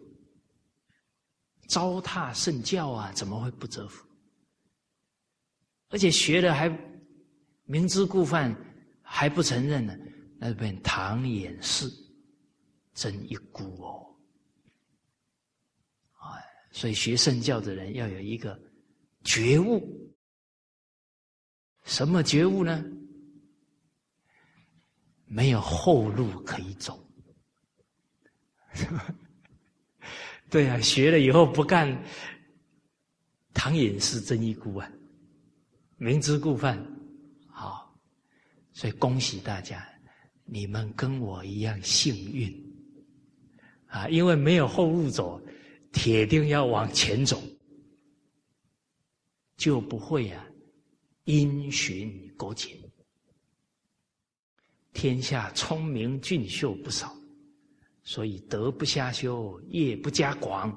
[1.69, 4.07] 糟蹋圣教啊，怎么会不折服？
[5.91, 6.71] 而且学了还
[7.65, 8.57] 明知故犯，
[9.03, 9.95] 还不承认呢，
[10.39, 11.91] 那便唐掩饰，
[12.95, 14.08] 真一孤哦！
[16.71, 18.61] 所以学圣教的人要有一个
[19.25, 19.83] 觉悟，
[21.85, 22.85] 什么觉悟呢？
[25.27, 27.07] 没有后路可以走。
[30.51, 32.03] 对啊，学了以后不干，
[33.53, 34.91] 唐寅是真一孤啊，
[35.97, 36.83] 明知故犯，
[37.49, 37.95] 好，
[38.73, 39.87] 所以恭喜大家，
[40.45, 42.51] 你们跟我一样幸运
[43.89, 45.39] 啊，因为没有后路走，
[45.93, 47.43] 铁定要往前走，
[49.57, 50.47] 就不会啊
[51.25, 52.79] 因循苟且。
[54.93, 57.15] 天下聪明俊秀不少。
[58.05, 60.75] 所以德不下修，业不加广，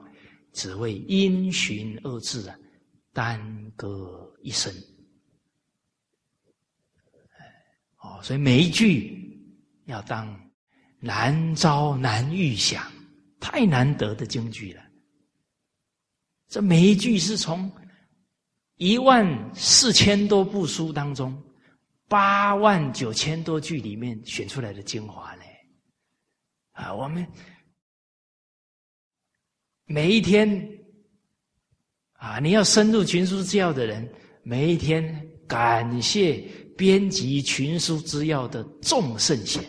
[0.52, 2.60] 只为因循二字啊，
[3.14, 4.70] 耽搁一生。
[8.00, 9.42] 哦，所以每一句
[9.86, 10.38] 要当
[11.00, 12.92] 难招难预想，
[13.40, 14.84] 太难得的京剧了。
[16.52, 17.72] 这每一句是从
[18.76, 19.26] 一万
[19.56, 21.42] 四千多部书当中，
[22.10, 25.44] 八万九千多句里面选出来的精华呢。
[26.74, 27.26] 啊，我们
[29.86, 30.50] 每一天
[32.16, 36.40] 啊，你要深入群书之要的人，每一天感谢
[36.78, 39.64] 编辑群书之要的众圣贤，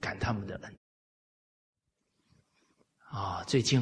[0.00, 0.78] 感他们的恩。
[3.04, 3.80] 啊，最近，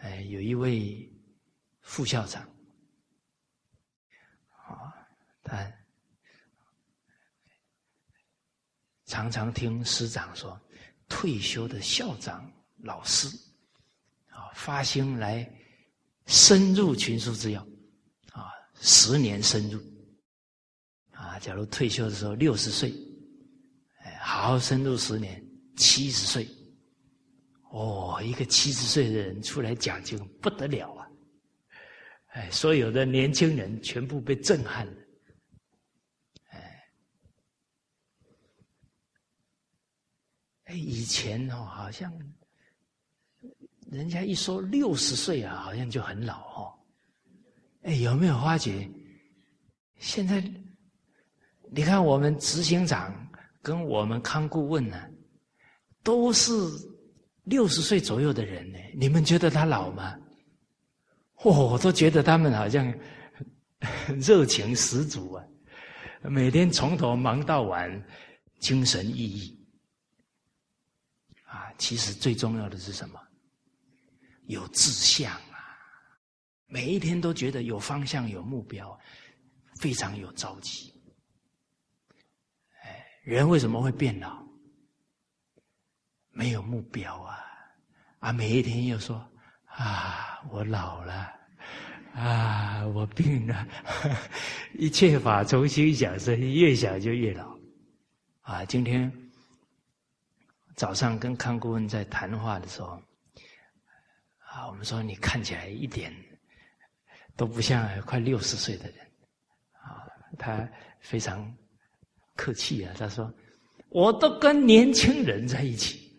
[0.00, 1.10] 哎，有一位
[1.80, 2.42] 副校长，
[4.66, 4.94] 啊，
[5.42, 5.72] 他
[9.06, 10.60] 常常听师长说。
[11.12, 12.48] 退休的校长、
[12.84, 13.26] 老师，
[14.28, 15.44] 啊，发心来
[16.26, 17.60] 深入群书之要，
[18.30, 19.82] 啊，十年深入。
[21.10, 22.94] 啊，假如退休的时候六十岁，
[23.98, 25.44] 哎，好好深入十年，
[25.76, 26.46] 七十岁，
[27.70, 31.08] 哦，一个七十岁的人出来讲经不得了啊！
[32.32, 34.92] 哎，所有的年轻人全部被震撼了。
[36.50, 36.82] 哎，
[40.64, 42.12] 哎，以前哦，好像
[43.90, 46.74] 人家一说六十岁啊，好像就很老哦。
[47.82, 48.88] 哎，有没有发觉
[49.98, 50.42] 现在？
[51.72, 53.14] 你看，我们执行长
[53.62, 55.08] 跟我们康顾问呢，
[56.02, 56.52] 都是
[57.44, 58.78] 六十岁左右的人呢。
[58.94, 60.16] 你们觉得他老吗？
[61.42, 62.92] 我都觉得他们好像
[64.20, 65.44] 热情十足啊，
[66.22, 67.90] 每天从头忙到晚，
[68.58, 69.56] 精神奕奕。
[71.44, 73.18] 啊，其实最重要的是什么？
[74.44, 75.78] 有志向啊，
[76.66, 79.00] 每一天都觉得有方向、有目标，
[79.76, 80.92] 非常有朝气。
[82.82, 84.46] 哎人为什么会变老？
[86.32, 87.38] 没有目标啊！
[88.20, 89.16] 啊，每一天又说
[89.66, 91.32] 啊，我老了，
[92.14, 93.66] 啊，我病了，
[94.74, 97.58] 一切法从心想生，越想就越老。
[98.42, 99.12] 啊，今天
[100.74, 103.00] 早上跟康顾问在谈话的时候，
[104.38, 106.14] 啊，我们说你看起来一点
[107.36, 109.06] 都不像快六十岁的人，
[109.72, 110.06] 啊，
[110.38, 110.68] 他
[111.00, 111.54] 非常。
[112.36, 113.30] 客气啊，他说
[113.90, 116.09] ：“我都跟年轻人在一起。”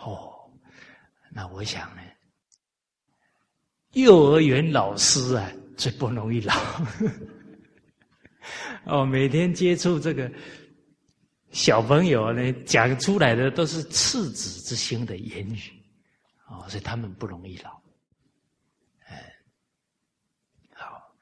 [0.00, 0.50] 哦，
[1.30, 2.02] 那我想呢，
[3.92, 6.54] 幼儿园老师啊最不容易老。
[8.84, 10.32] 哦，每天接触这个
[11.50, 15.60] 小朋友呢，讲出来的都是赤子之心的言语，
[16.46, 17.78] 哦，所以他们不容易老。
[19.06, 19.34] 哎，
[20.72, 21.14] 好，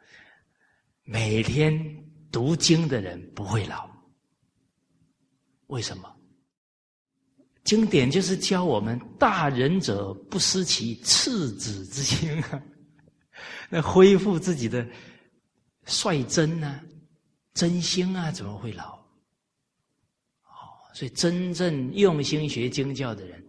[1.02, 1.74] 每天
[2.30, 3.90] 读经的人不会老。
[5.66, 6.15] 为什么？
[7.66, 12.62] 经典就是教我们大仁者不失其赤子之心啊，
[13.68, 14.86] 那恢复自己的
[15.84, 16.80] 率真啊、
[17.54, 18.94] 真心啊，怎么会老？
[20.44, 23.44] 哦，所以真正用心学经教的人，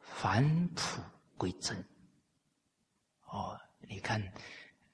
[0.00, 0.44] 返
[0.74, 1.00] 璞
[1.36, 1.76] 归真。
[3.30, 3.56] 哦，
[3.88, 4.20] 你看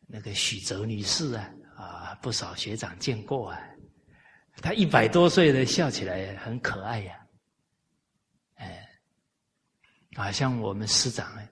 [0.07, 3.59] 那个许哲女士啊，啊，不少学长见过啊。
[4.63, 7.26] 他一百多岁的笑起来很可爱呀，
[10.17, 11.49] 啊，像我们师长哎，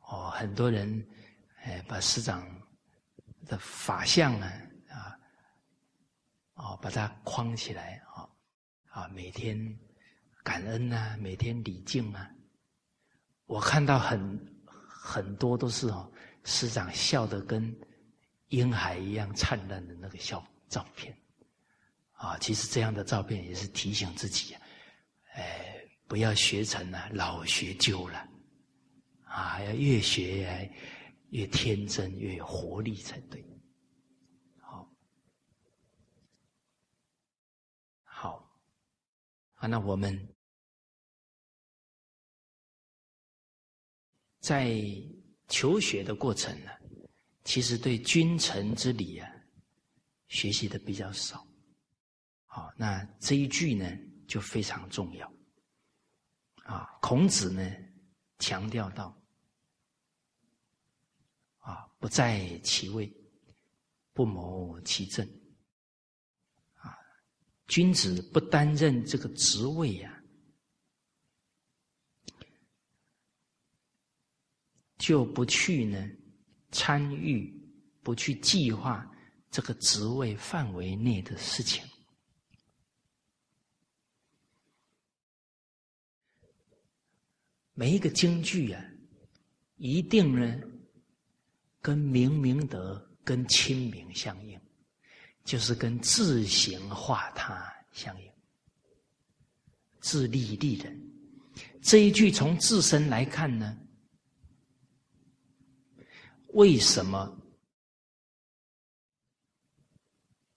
[0.00, 1.08] 哦，很多人
[1.62, 2.44] 哎把师长
[3.46, 4.52] 的法相啊
[4.88, 5.18] 啊，
[6.54, 8.28] 哦把它框起来啊
[8.90, 9.56] 啊，每天
[10.42, 12.28] 感恩呐，每天礼敬啊，
[13.46, 17.72] 我看到很很多都是哦，师长笑得跟
[18.48, 21.16] 婴孩一样灿烂的那个笑照片。
[22.12, 24.54] 啊，其实这样的照片也是提醒自己，
[25.34, 25.69] 哎，
[26.10, 28.28] 不要学成了老学究了，
[29.22, 30.68] 啊，要越学
[31.28, 33.40] 越天真，越有活力才对。
[34.58, 34.92] 好，
[38.02, 38.60] 好，
[39.54, 40.34] 啊，那我们
[44.40, 44.82] 在
[45.46, 46.72] 求学的过程呢，
[47.44, 49.30] 其实对君臣之礼啊，
[50.26, 51.46] 学习的比较少。
[52.46, 53.88] 好，那这一句呢
[54.26, 55.32] 就非常重要。
[56.70, 57.68] 啊，孔子呢
[58.38, 59.20] 强调到，
[61.58, 63.12] 啊，不在其位，
[64.12, 65.26] 不谋其政。
[66.74, 66.96] 啊，
[67.66, 70.22] 君子不担任这个职位呀，
[74.96, 76.08] 就不去呢
[76.70, 77.52] 参与，
[78.00, 79.04] 不去计划
[79.50, 81.84] 这个职位范围内的事情。
[87.80, 88.84] 每一个京剧啊，
[89.78, 90.60] 一定呢，
[91.80, 94.60] 跟明明德、跟亲民相应，
[95.44, 98.30] 就是跟自行化他相应，
[99.98, 100.94] 自利利人。
[101.80, 103.74] 这一句从自身来看呢，
[106.48, 107.34] 为什么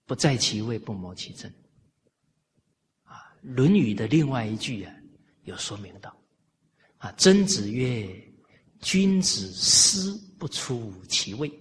[0.04, 1.50] 不在其位不谋其政？
[3.04, 4.94] 啊，《论语》的另外一句啊，
[5.44, 6.14] 有说明到。
[7.04, 8.08] 啊，曾子曰
[8.80, 11.52] ：“君子思不出其位。”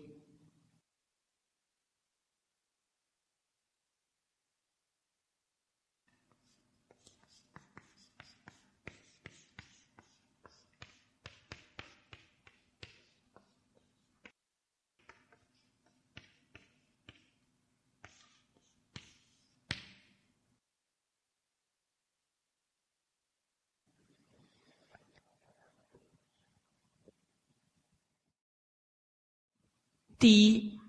[30.23, 30.79] 第一，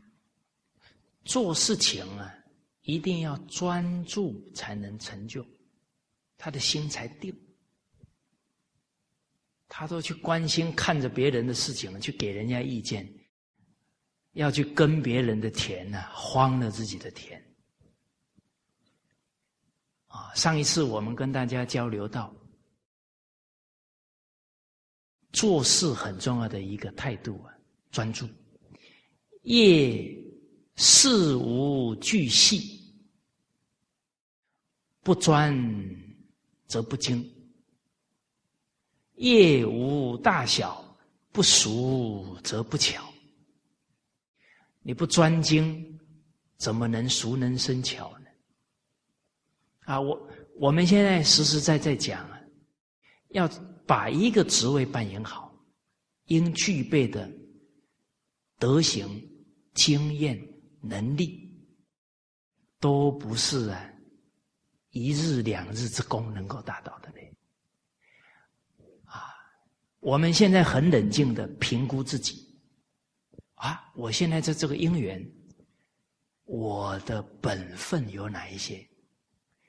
[1.25, 2.33] 做事情啊，
[2.83, 5.45] 一定要专注才能成就，
[6.39, 7.37] 他的心才定。
[9.67, 13.13] 他都去关心看着别人的事情，去给人家意见，
[14.35, 17.45] 要去跟别人的田呢，荒了自己的田。
[20.07, 22.33] 啊，上一次我们跟大家交流到，
[25.33, 27.53] 做事很重要的一个态度啊，
[27.91, 28.29] 专注。
[29.45, 30.15] 业
[30.77, 32.81] 事无巨细，
[35.03, 35.55] 不专
[36.67, 37.23] 则不精；
[39.15, 40.85] 业无大小，
[41.31, 43.05] 不熟则不巧。
[44.83, 45.99] 你不专精，
[46.57, 48.27] 怎么能熟能生巧呢？
[49.81, 52.41] 啊，我我们现在实实在在讲啊，
[53.29, 53.49] 要
[53.87, 55.55] 把一个职位扮演好，
[56.27, 57.31] 应具备的
[58.59, 59.07] 德行、
[59.75, 60.41] 经验、
[60.81, 61.53] 能力，
[62.81, 63.91] 都不是啊
[64.91, 67.37] 一日两日之功能够达到的嘞。
[69.05, 69.35] 啊，
[70.01, 72.59] 我们现在很冷静的评估自己，
[73.55, 75.25] 啊，我现在在这个因缘，
[76.45, 78.89] 我的本分有哪一些？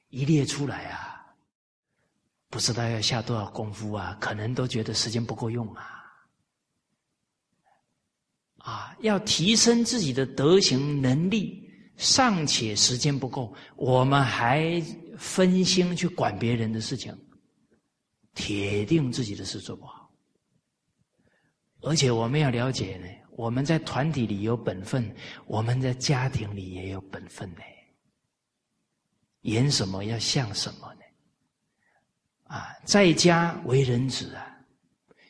[0.09, 1.25] 一列出来啊，
[2.49, 5.94] 不知道要下多少功夫啊，可能都觉得时间不够用啊！
[8.65, 14.81] 啊，要提升自己的德行能力，尚且时间不够，我们还
[15.19, 17.15] 分心去管别人的事情，
[18.33, 20.11] 铁定自己的事做不好。
[21.81, 25.15] 而且我们要了解呢，我们在团体里有本分，
[25.45, 27.61] 我们在家庭里也有本分呢。
[29.41, 31.01] 演什么要像什么呢？
[32.45, 34.57] 啊，在家为人子啊，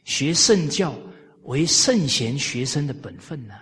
[0.06, 0.98] 学圣教
[1.46, 3.56] 为圣贤学生的本分呐，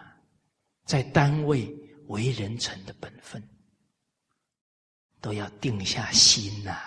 [0.85, 1.73] 在单位
[2.07, 3.41] 为人臣的本分，
[5.21, 6.77] 都要定下心呐。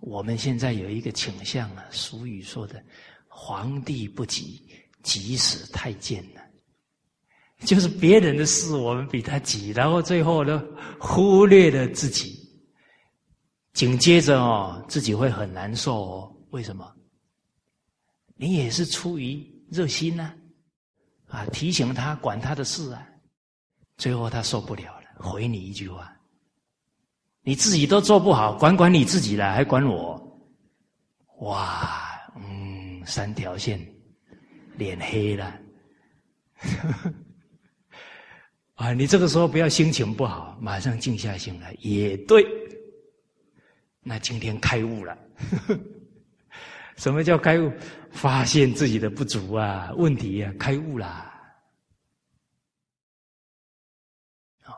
[0.00, 2.82] 我们现在有一个倾向啊，俗语说的
[3.26, 4.62] “皇帝不急，
[5.02, 6.40] 急死太监”呐。
[7.60, 10.62] 就是别人的事，我们比他急，然后最后呢，
[11.00, 12.42] 忽略了自己。
[13.72, 16.36] 紧接着哦，自己会很难受哦。
[16.50, 16.93] 为什么？
[18.36, 20.34] 你也是出于热心呢，
[21.28, 23.06] 啊，提醒他管他的事啊，
[23.96, 26.12] 最后他受不了了，回你一句话：
[27.42, 30.20] 你自己都做不好，管管你自己了，还管我？
[31.40, 33.80] 哇，嗯，三条线，
[34.76, 35.60] 脸黑了。
[38.74, 42.44] 啊，你这个时候不要心情不好，马上静下心来，也对。
[44.00, 45.16] 那今天开悟了，
[46.96, 47.72] 什么叫开悟？
[48.12, 51.30] 发现自己的不足啊，问题啊，开悟啦。
[54.64, 54.72] 哦，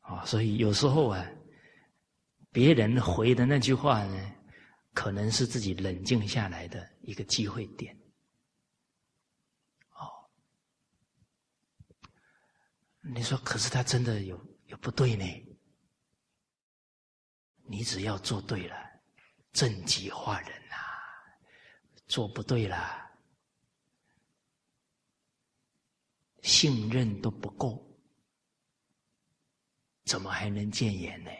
[0.00, 1.26] 啊，所以有时候啊，
[2.52, 4.34] 别人回的那句话呢，
[4.94, 7.96] 可能是自己冷静下来的一个机会点。
[9.94, 10.30] 哦
[13.00, 15.24] 你说，可是他真的有有不对呢？
[17.64, 18.76] 你只要做对了，
[19.52, 20.76] 正极化人呐；
[22.06, 23.10] 做不对了，
[26.42, 27.86] 信任都不够，
[30.04, 31.30] 怎么还能见言呢？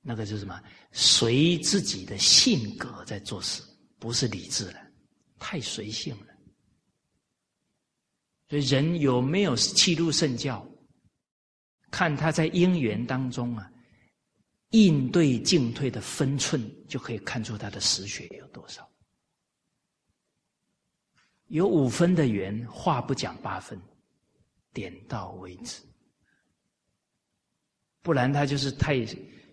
[0.00, 0.62] 那个就是什么？
[0.92, 3.62] 随自己的性格在做事，
[3.98, 4.80] 不是理智了，
[5.38, 6.34] 太随性了。
[8.48, 10.66] 所以人有没有气入圣教，
[11.90, 13.72] 看他在因缘当中啊，
[14.74, 18.90] 应对进退的分寸，就可以看出他的实学有多少。
[21.46, 23.80] 有五分的缘，话不讲八分，
[24.72, 25.80] 点到为止。
[28.02, 29.06] 不然他就是太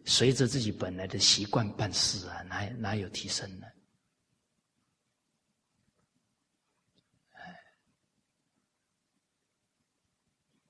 [0.06, 3.68] 随着自己本来的习惯办事啊，哪哪有提升呢？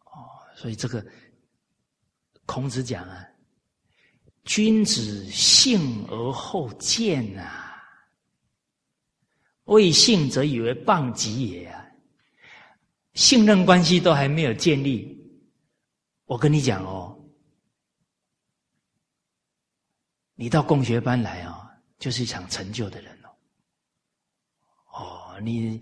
[0.04, 1.06] 哦所以这个
[2.46, 3.31] 孔子讲啊，
[4.44, 7.44] 君子信而后见呐，
[9.66, 11.86] 未信则以为谤己也啊。
[13.14, 15.18] 信任关系都还没有建立，
[16.26, 17.18] 我跟你讲哦，
[20.36, 23.30] 你到共学班来啊，就是一场成就的人哦。
[24.94, 25.82] 哦，你。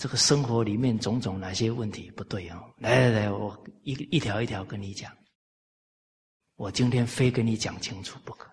[0.00, 2.72] 这个生活里面种种哪些问题不对哦？
[2.78, 5.14] 来来来，我一一条一条跟你讲。
[6.60, 8.52] 我今天非跟你讲清楚不可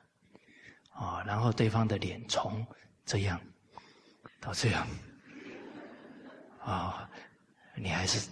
[0.92, 1.22] 啊！
[1.28, 2.66] 然后对方的脸从
[3.06, 3.38] 这样
[4.40, 4.88] 到这样，
[6.62, 7.10] 啊，
[7.76, 8.30] 你还是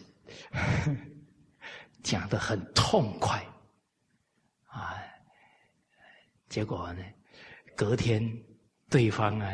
[2.02, 3.46] 讲的很痛快
[4.68, 4.96] 啊，
[6.48, 7.04] 结果呢，
[7.76, 8.26] 隔天
[8.90, 9.54] 对方啊，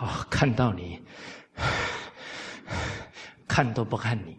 [0.00, 1.00] 哦，看到你，
[3.46, 4.36] 看都不看你，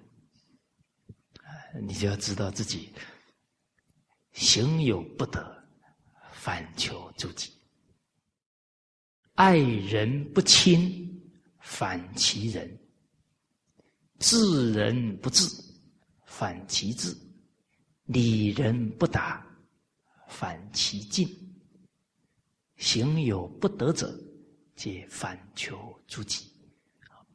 [1.83, 2.93] 你就要知道自己
[4.33, 5.63] 行有不得，
[6.31, 7.51] 反求诸己，
[9.35, 11.21] 爱人不亲，
[11.59, 12.79] 反其人。
[14.19, 15.45] 治人不治，
[16.25, 17.13] 反其治；
[18.03, 19.45] 理人不达，
[20.27, 21.25] 反其境。
[22.75, 24.13] 行有不得者，
[24.75, 26.51] 皆反求诸己。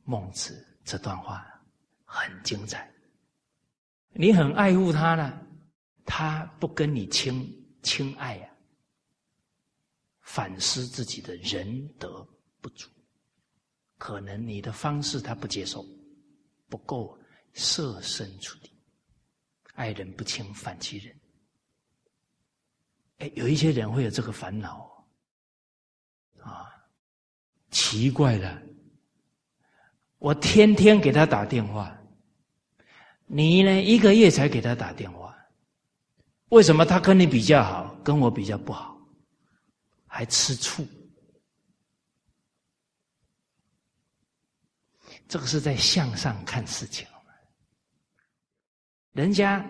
[0.05, 1.47] 孟子这段话
[2.05, 2.91] 很精彩。
[4.13, 5.41] 你很爱护他呢，
[6.05, 7.51] 他不跟你亲
[7.83, 8.49] 亲爱呀，
[10.21, 12.27] 反思自己的仁德
[12.61, 12.89] 不足，
[13.99, 15.85] 可能你的方式他不接受。
[16.67, 17.17] 不够
[17.53, 18.73] 设身处地，
[19.75, 21.15] 爱人不亲，反其人。
[23.19, 25.07] 哎，有一些人会有这个烦恼
[26.41, 26.67] 啊，
[27.71, 28.61] 奇怪了，
[30.19, 31.97] 我天天给他打电话，
[33.27, 35.24] 你呢一个月才给他打电话，
[36.55, 38.97] 为什么他跟你比较好，跟我比较不好，
[40.07, 40.87] 还吃醋？
[45.27, 47.05] 这个是在向上看事情。
[49.11, 49.69] 人家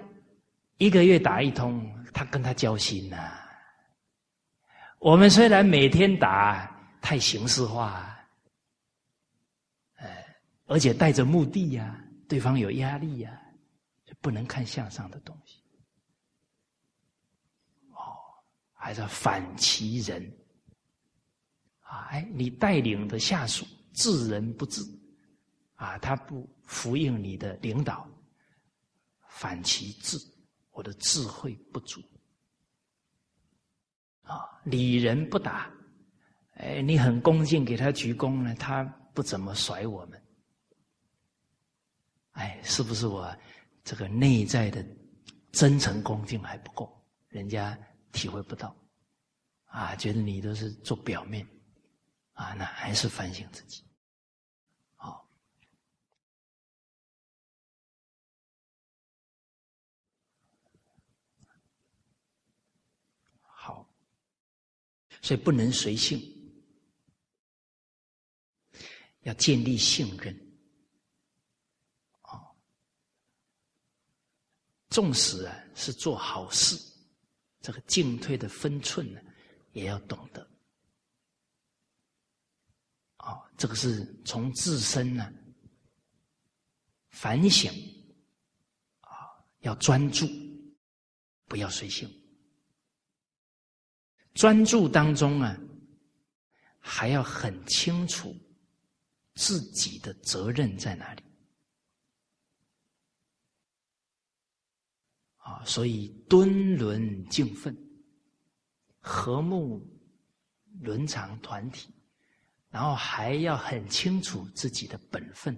[0.76, 3.32] 一个月打一通，他跟他交心呐。
[4.98, 6.70] 我们虽然每天打，
[7.00, 8.14] 太形式化，
[9.94, 10.36] 哎，
[10.66, 11.98] 而且带着目的呀，
[12.28, 13.40] 对方有压力呀，
[14.04, 15.62] 就不能看向上的东西。
[17.90, 18.16] 哦，
[18.84, 20.22] 还是反其人
[21.80, 22.04] 啊！
[22.10, 24.82] 哎，你带领的下属治人不治。
[25.76, 28.06] 啊，他不服应你的领导，
[29.26, 30.18] 反其智，
[30.70, 32.02] 我的智慧不足。
[34.24, 35.72] 啊，礼人不答，
[36.56, 38.84] 哎，你很恭敬给他鞠躬呢，他
[39.14, 40.22] 不怎么甩我们。
[42.32, 43.34] 哎，是不是我
[43.82, 44.84] 这个内在的
[45.52, 47.76] 真诚恭敬还不够，人家
[48.14, 48.74] 体会不到？
[49.66, 51.44] 啊，觉得你都是做表面，
[52.34, 53.84] 啊，那还是反省自己。
[54.94, 55.28] 好，
[63.40, 63.92] 好
[65.20, 66.22] 所以不能随性，
[69.22, 70.32] 要建立信任。
[72.20, 72.54] 啊，
[74.88, 76.76] 纵使啊是做好事，
[77.64, 79.20] 这个进退的分寸呢，
[79.72, 80.46] 也要懂得。
[83.16, 85.32] 啊，这个是从自身呢
[87.08, 87.72] 反省，
[89.00, 89.08] 啊，
[89.60, 90.28] 要专注，
[91.46, 92.06] 不要随性。
[94.34, 95.58] 专注当中啊，
[96.78, 98.36] 还要很清楚
[99.36, 101.22] 自己的责任在哪里
[105.44, 107.76] 啊，所以敦伦敬奋、
[108.98, 109.86] 和睦
[110.80, 111.92] 伦常团体，
[112.70, 115.54] 然后还要很清楚自己的本分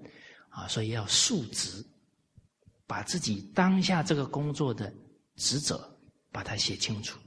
[0.48, 1.84] 啊，所以要述职，
[2.86, 4.92] 把自己当下这个工作的
[5.36, 5.96] 职责
[6.32, 7.18] 把它写清楚。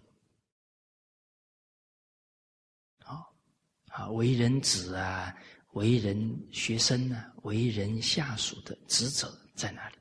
[3.91, 5.35] 啊，为人子啊，
[5.71, 9.97] 为人学生啊，为人下属的职责在哪里？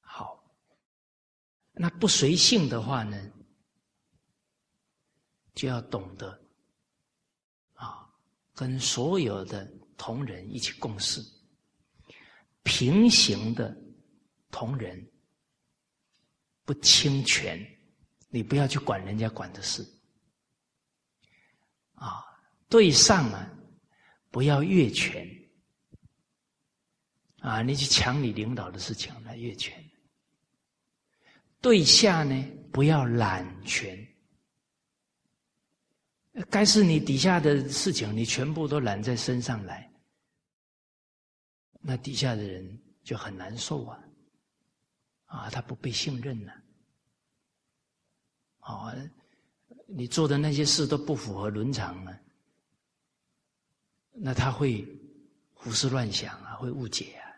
[0.00, 0.42] 好，
[1.82, 3.20] 那不随性的话呢，
[5.52, 6.40] 就要懂得
[7.74, 8.08] 啊，
[8.54, 11.20] 跟所有的同仁一起共事，
[12.62, 13.76] 平行的
[14.48, 15.04] 同仁
[16.64, 17.58] 不侵权。
[18.28, 19.82] 你不要去管人家管的事，
[21.94, 22.22] 啊，
[22.68, 23.52] 对上啊，
[24.30, 25.28] 不要越权，
[27.40, 29.81] 啊，你去抢你领导的事情来越权。
[31.62, 32.34] 对下呢，
[32.72, 33.96] 不要揽权，
[36.50, 39.88] 该是你底下的事情，你全部都揽在身上来，
[41.80, 44.04] 那底下的人就很难受啊，
[45.26, 46.52] 啊，他不被信任了。
[48.62, 48.92] 哦，
[49.86, 52.20] 你做的那些事都不符合伦常啊，
[54.10, 54.84] 那他会
[55.54, 57.30] 胡思乱想啊，会误解啊，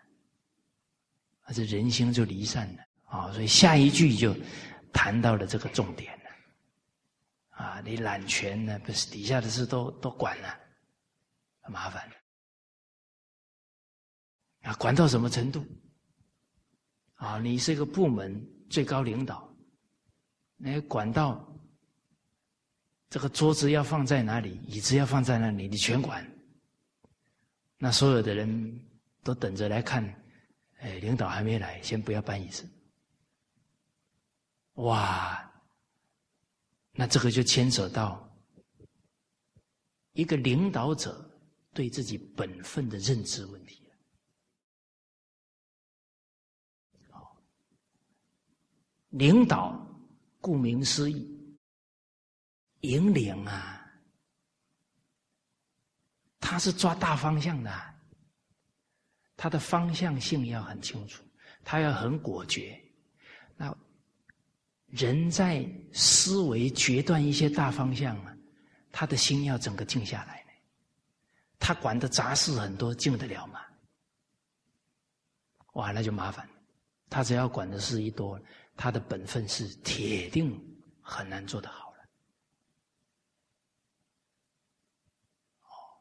[1.42, 2.83] 啊，这人心就离散了。
[3.14, 3.30] 啊。
[3.32, 4.34] 所以下一句就
[4.92, 6.30] 谈到了这个重点了，
[7.50, 10.58] 啊，你揽权呢，不是底下的事都都管了，
[11.60, 12.10] 很麻烦
[14.62, 15.64] 啊，管到什么程度？
[17.14, 19.48] 啊，你是一个部门最高领导，
[20.56, 21.46] 你管到
[23.08, 26.26] 这个桌子要放在哪里，椅子要放在哪里，你全管。
[27.78, 28.80] 那所有的人
[29.22, 30.04] 都等着来看，
[30.78, 32.68] 哎，领导还没来，先不要搬椅子。
[34.74, 35.52] 哇，
[36.92, 38.28] 那这个就牵扯到
[40.12, 41.30] 一个领导者
[41.72, 43.82] 对自己本分的认知问题
[49.10, 49.80] 领导
[50.40, 51.56] 顾名思义，
[52.80, 53.88] 引领啊，
[56.40, 57.94] 他是抓大方向的，
[59.36, 61.22] 他的方向性要很清楚，
[61.62, 62.76] 他要很果决。
[63.56, 63.72] 那
[64.94, 68.36] 人在思维决断一些大方向啊，
[68.92, 70.50] 他的心要整个静下来呢。
[71.58, 73.60] 他管的杂事很多，静得了吗？
[75.72, 76.48] 哇，那就麻烦。
[77.10, 78.40] 他只要管的事一多。
[78.76, 80.60] 他的本分是铁定
[81.00, 81.98] 很难做得好了。
[85.62, 85.94] 哦，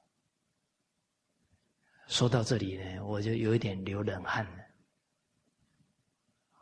[2.08, 4.64] 说到这里呢，我就有一点流冷汗了。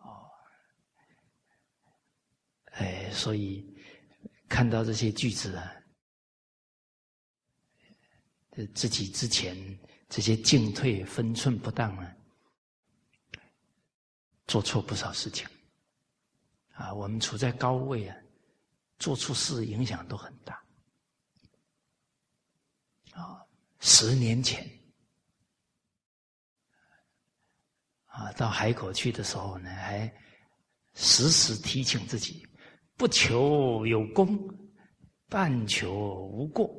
[0.02, 0.30] 哦，
[2.74, 3.66] 哎，所以
[4.50, 5.72] 看到这些句子啊，
[8.74, 9.56] 自己之前
[10.10, 12.16] 这些进退分寸不当啊，
[14.48, 15.48] 做错不少事情。
[16.74, 18.18] 啊，我们处在高位啊，
[18.98, 20.64] 做出事影响都很大。
[23.12, 23.46] 啊，
[23.80, 24.68] 十年前，
[28.06, 30.12] 啊，到海口去的时候呢，还
[30.96, 32.48] 时时提醒自己，
[33.02, 34.40] 不求有功，
[35.28, 35.92] 但求
[36.32, 36.70] 无过。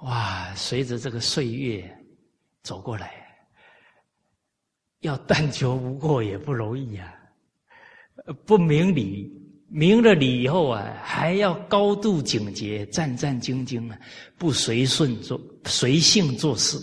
[0.00, 1.86] 哇，随着这个岁月
[2.62, 3.12] 走过来，
[5.00, 7.14] 要但求无过也不容易呀。
[8.46, 9.30] 不明理，
[9.68, 14.00] 明了理以后啊，还要高度警觉，战战兢兢啊，
[14.38, 16.78] 不随顺做，随性做事。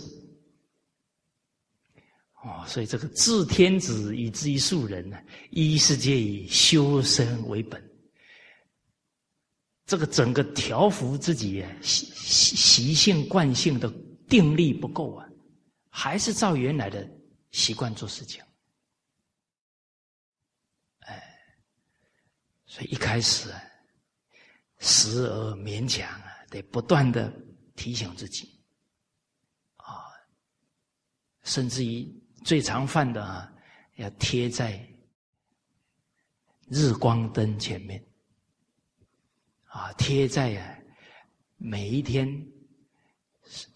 [2.44, 5.18] 哦，所以这个治天子以至于庶人呢，
[5.50, 7.82] 一是借以修身为本。
[9.86, 13.90] 这个整个调服自己习习习性惯性的
[14.28, 15.28] 定力不够啊，
[15.88, 17.08] 还是照原来的
[17.50, 18.42] 习惯做事情。
[21.00, 21.22] 哎
[22.66, 23.62] 所以一开始啊，
[24.80, 27.32] 时而勉强啊，得不断的
[27.76, 28.58] 提醒自己，
[29.76, 30.12] 啊，
[31.42, 32.10] 甚至于
[32.44, 33.50] 最常犯的啊，
[33.96, 34.78] 要贴在
[36.68, 38.00] 日光灯前面，
[39.64, 40.78] 啊，贴在啊
[41.56, 42.28] 每一天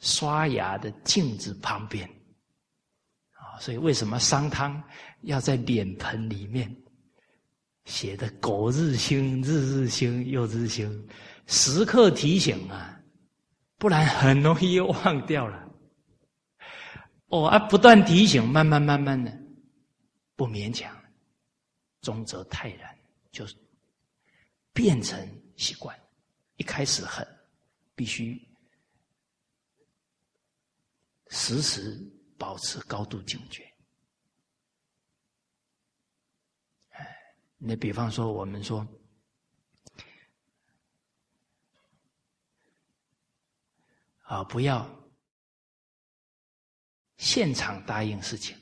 [0.01, 2.07] 刷牙的镜子旁边，
[3.33, 4.83] 啊，所以为什么商汤
[5.23, 6.75] 要在脸盆里面？
[7.87, 11.09] 写的苟日新，日日新，又日新，
[11.47, 13.01] 时刻提醒啊，
[13.79, 15.68] 不然很容易又忘掉了。
[17.29, 19.31] 哦，啊，不断提醒，慢慢慢慢的，
[20.35, 20.95] 不勉强，
[22.01, 22.99] 终则泰然，
[23.31, 23.47] 就
[24.73, 25.99] 变成习惯。
[26.57, 27.27] 一开始很，
[27.95, 28.41] 必须
[31.29, 32.01] 时时
[32.39, 33.63] 保持高度警觉。
[36.91, 37.07] 哎
[37.59, 38.87] 那比方说，我们说
[44.23, 44.85] 啊，不要
[47.19, 48.57] 现场答应事情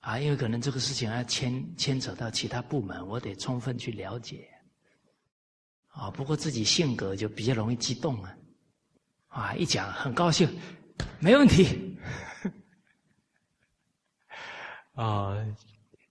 [0.00, 4.48] 啊，因为可能这个事情要牵牵扯到其他部门，我得充分去了解
[5.88, 6.10] 啊。
[6.10, 8.36] 不过自己性格就比较容易激动啊，
[9.28, 10.48] 啊，一讲很高兴，
[11.20, 11.98] 没问题
[14.94, 15.36] 啊。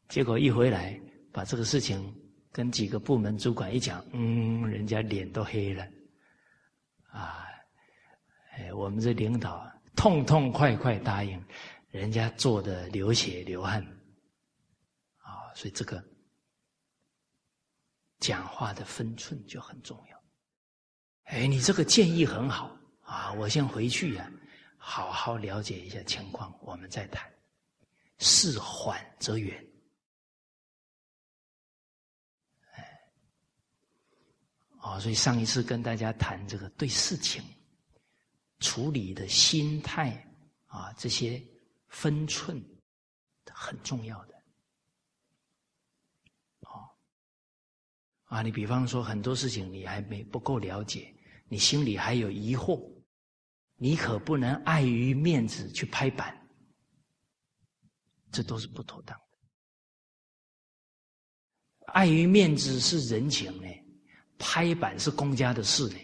[0.07, 0.99] 结果一回来，
[1.31, 2.15] 把这个事情
[2.51, 5.88] 跟几个部门主管一讲，嗯，人家脸都黑了，
[7.07, 7.47] 啊，
[8.51, 11.43] 哎，我们这领导痛痛快快答应，
[11.89, 13.81] 人家做的流血流汗，
[15.17, 16.03] 啊，所以这个
[18.19, 20.23] 讲话的分寸就很重要。
[21.23, 24.30] 哎，你这个建议很好啊，我先回去呀，
[24.77, 27.31] 好好了解一下情况，我们再谈。
[28.19, 29.65] 事缓则圆。
[34.77, 37.43] 啊，所以上一次跟大家谈这个对事情
[38.60, 40.11] 处理的心态
[40.68, 41.44] 啊，这些
[41.88, 42.64] 分寸
[43.52, 44.36] 很重要的。
[46.61, 46.90] 哦，
[48.26, 51.14] 啊，你比方说很多事情你还没不够了解，
[51.48, 52.82] 你心里还有疑惑
[53.76, 56.48] 你可不能碍于面子去拍板，
[58.32, 59.26] 这都是不妥当的。
[61.88, 63.68] 碍于面子是人情呢，
[64.40, 65.99] 拍板是公家的事呢，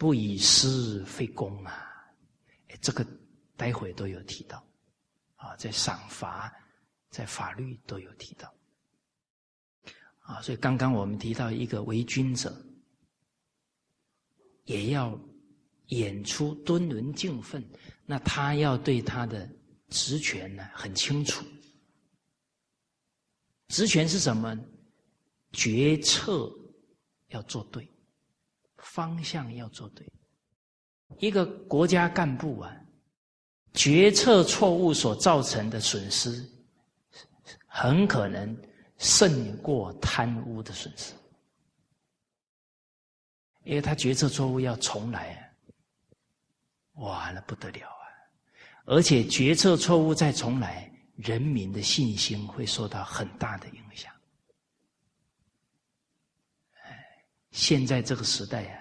[0.00, 1.86] 不以私废公啊！
[2.80, 3.06] 这个
[3.54, 4.66] 待会都有提到
[5.36, 6.50] 啊，在赏罚、
[7.10, 8.50] 在法律都有提到
[10.20, 12.50] 啊，所以刚刚我们提到一个为君者，
[14.64, 15.20] 也要。
[15.90, 17.68] 演出敦伦敬分，
[18.06, 19.50] 那他要对他的
[19.88, 21.44] 职权呢很清楚。
[23.66, 24.56] 职权是什么？
[25.50, 26.48] 决策
[27.30, 27.90] 要做对，
[28.92, 30.04] 方向要做对。
[31.18, 32.76] 一个国家干部啊，
[33.72, 36.44] 决策错误所造成的损失，
[37.66, 38.56] 很可能
[38.98, 41.12] 胜过贪污的损失，
[43.64, 45.40] 因为他决策错误要重来啊。
[47.02, 48.04] 哇，那不得了啊！
[48.86, 54.12] 而且决策错误再重来，人民的信心会受到很大的影响。
[56.82, 58.79] 哎，现在这个时代啊，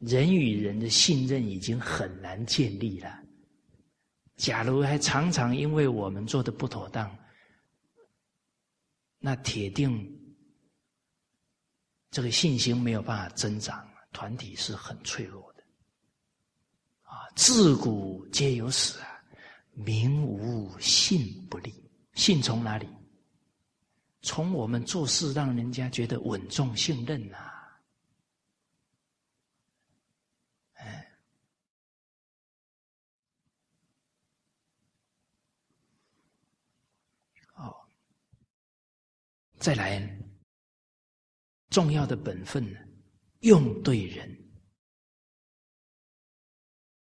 [0.00, 3.22] 人与人的信任已经很难建立了。
[4.36, 7.16] 假如还常常因为我们做的不妥当，
[9.18, 10.34] 那铁定
[12.10, 15.62] 这个信心没有办法增长，团体是很脆弱的。
[17.02, 17.28] 啊。
[17.36, 19.22] 自古皆有死啊，
[19.74, 21.72] 民无信不立。
[22.14, 22.88] 信从哪里？
[24.22, 27.38] 从我们做事让人家觉得稳重信任呐。
[30.74, 31.10] 哎，
[37.54, 37.74] 哦，
[39.60, 40.00] 再来，
[41.68, 42.78] 重要的本分呢，
[43.40, 44.36] 用对人。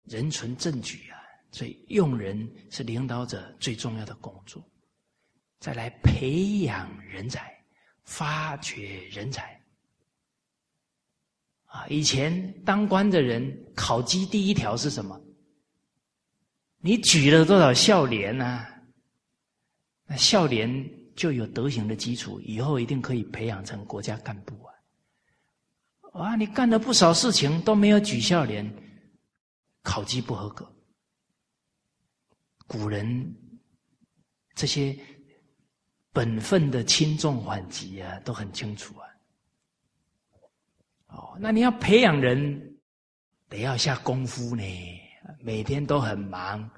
[0.03, 1.19] 人存正举啊，
[1.51, 4.63] 所以用人是领导者最重要的工作。
[5.59, 7.53] 再来培养人才，
[8.05, 9.61] 发掘人才。
[11.65, 15.21] 啊，以前当官的人考绩第一条是什么？
[16.77, 18.65] 你举了多少孝廉呢？
[20.05, 20.71] 那孝廉
[21.17, 24.71] 就有德行的基础，以后一定可以培养成国家干部啊！
[26.13, 28.71] 啊，你干了不少事情都没有举孝廉。
[29.81, 30.69] 考绩不合格，
[32.67, 33.35] 古人
[34.53, 34.97] 这些
[36.11, 39.07] 本分的轻重缓急啊，都很清楚啊。
[41.07, 42.77] 哦，那你要培养人，
[43.47, 44.63] 得要下功夫呢。
[45.39, 46.69] 每天都很忙，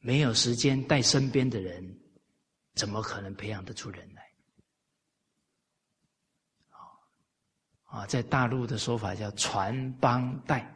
[0.00, 1.82] 没有时间带身边的人，
[2.74, 4.22] 怎么可能培养得出人来？
[6.70, 10.70] 啊啊，在大陆的说法叫传帮带。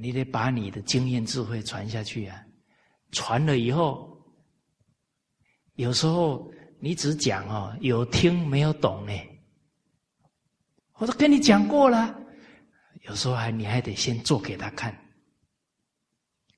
[0.00, 2.44] 你得把你的经验智慧传下去啊！
[3.10, 4.22] 传了以后，
[5.76, 9.12] 有时候你只讲哦，有听没有懂呢。
[10.96, 12.14] 我都跟你讲过了，
[13.04, 14.92] 有时候还你还得先做给他看，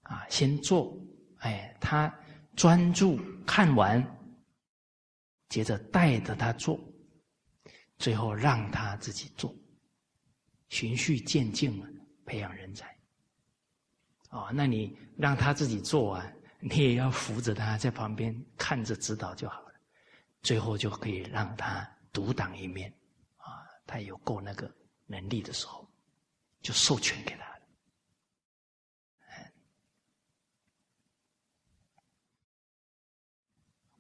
[0.03, 0.93] 啊，先做，
[1.39, 2.13] 哎，他
[2.57, 4.05] 专注看完，
[5.49, 6.79] 接着带着他做，
[7.99, 9.55] 最后让他自己做，
[10.69, 11.83] 循序渐进
[12.27, 12.95] 培养人才。
[14.31, 19.75] 哦，那你让他自己做啊， 你也要扶着他在旁边看着指导就好了，
[20.43, 22.93] 最后就可以让他独当一面，
[23.39, 24.73] 啊，他有够那个
[25.07, 25.91] 能力的时候，
[26.61, 27.51] 就授权给他了。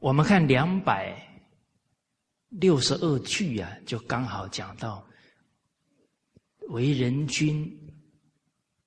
[0.00, 1.16] 我们看两百
[2.48, 5.06] 六十二句啊，就刚好讲到
[6.70, 7.72] 为人君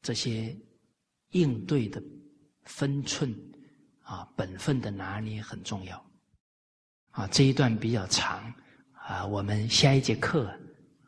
[0.02, 0.54] 这些。
[1.34, 2.00] 应对的
[2.62, 3.36] 分寸
[4.04, 6.12] 啊，本分的拿捏很重要
[7.10, 7.26] 啊。
[7.32, 8.54] 这一段比较长
[8.92, 10.48] 啊，我们下一节课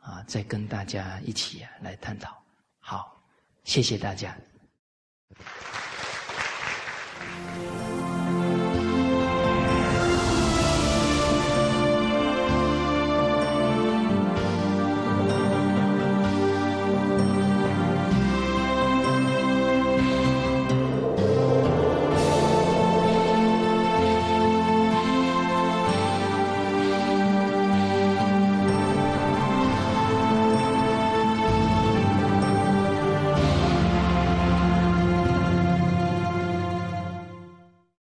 [0.00, 2.36] 啊，再跟大家一起来探讨。
[2.80, 3.24] 好，
[3.62, 4.36] 谢谢大家。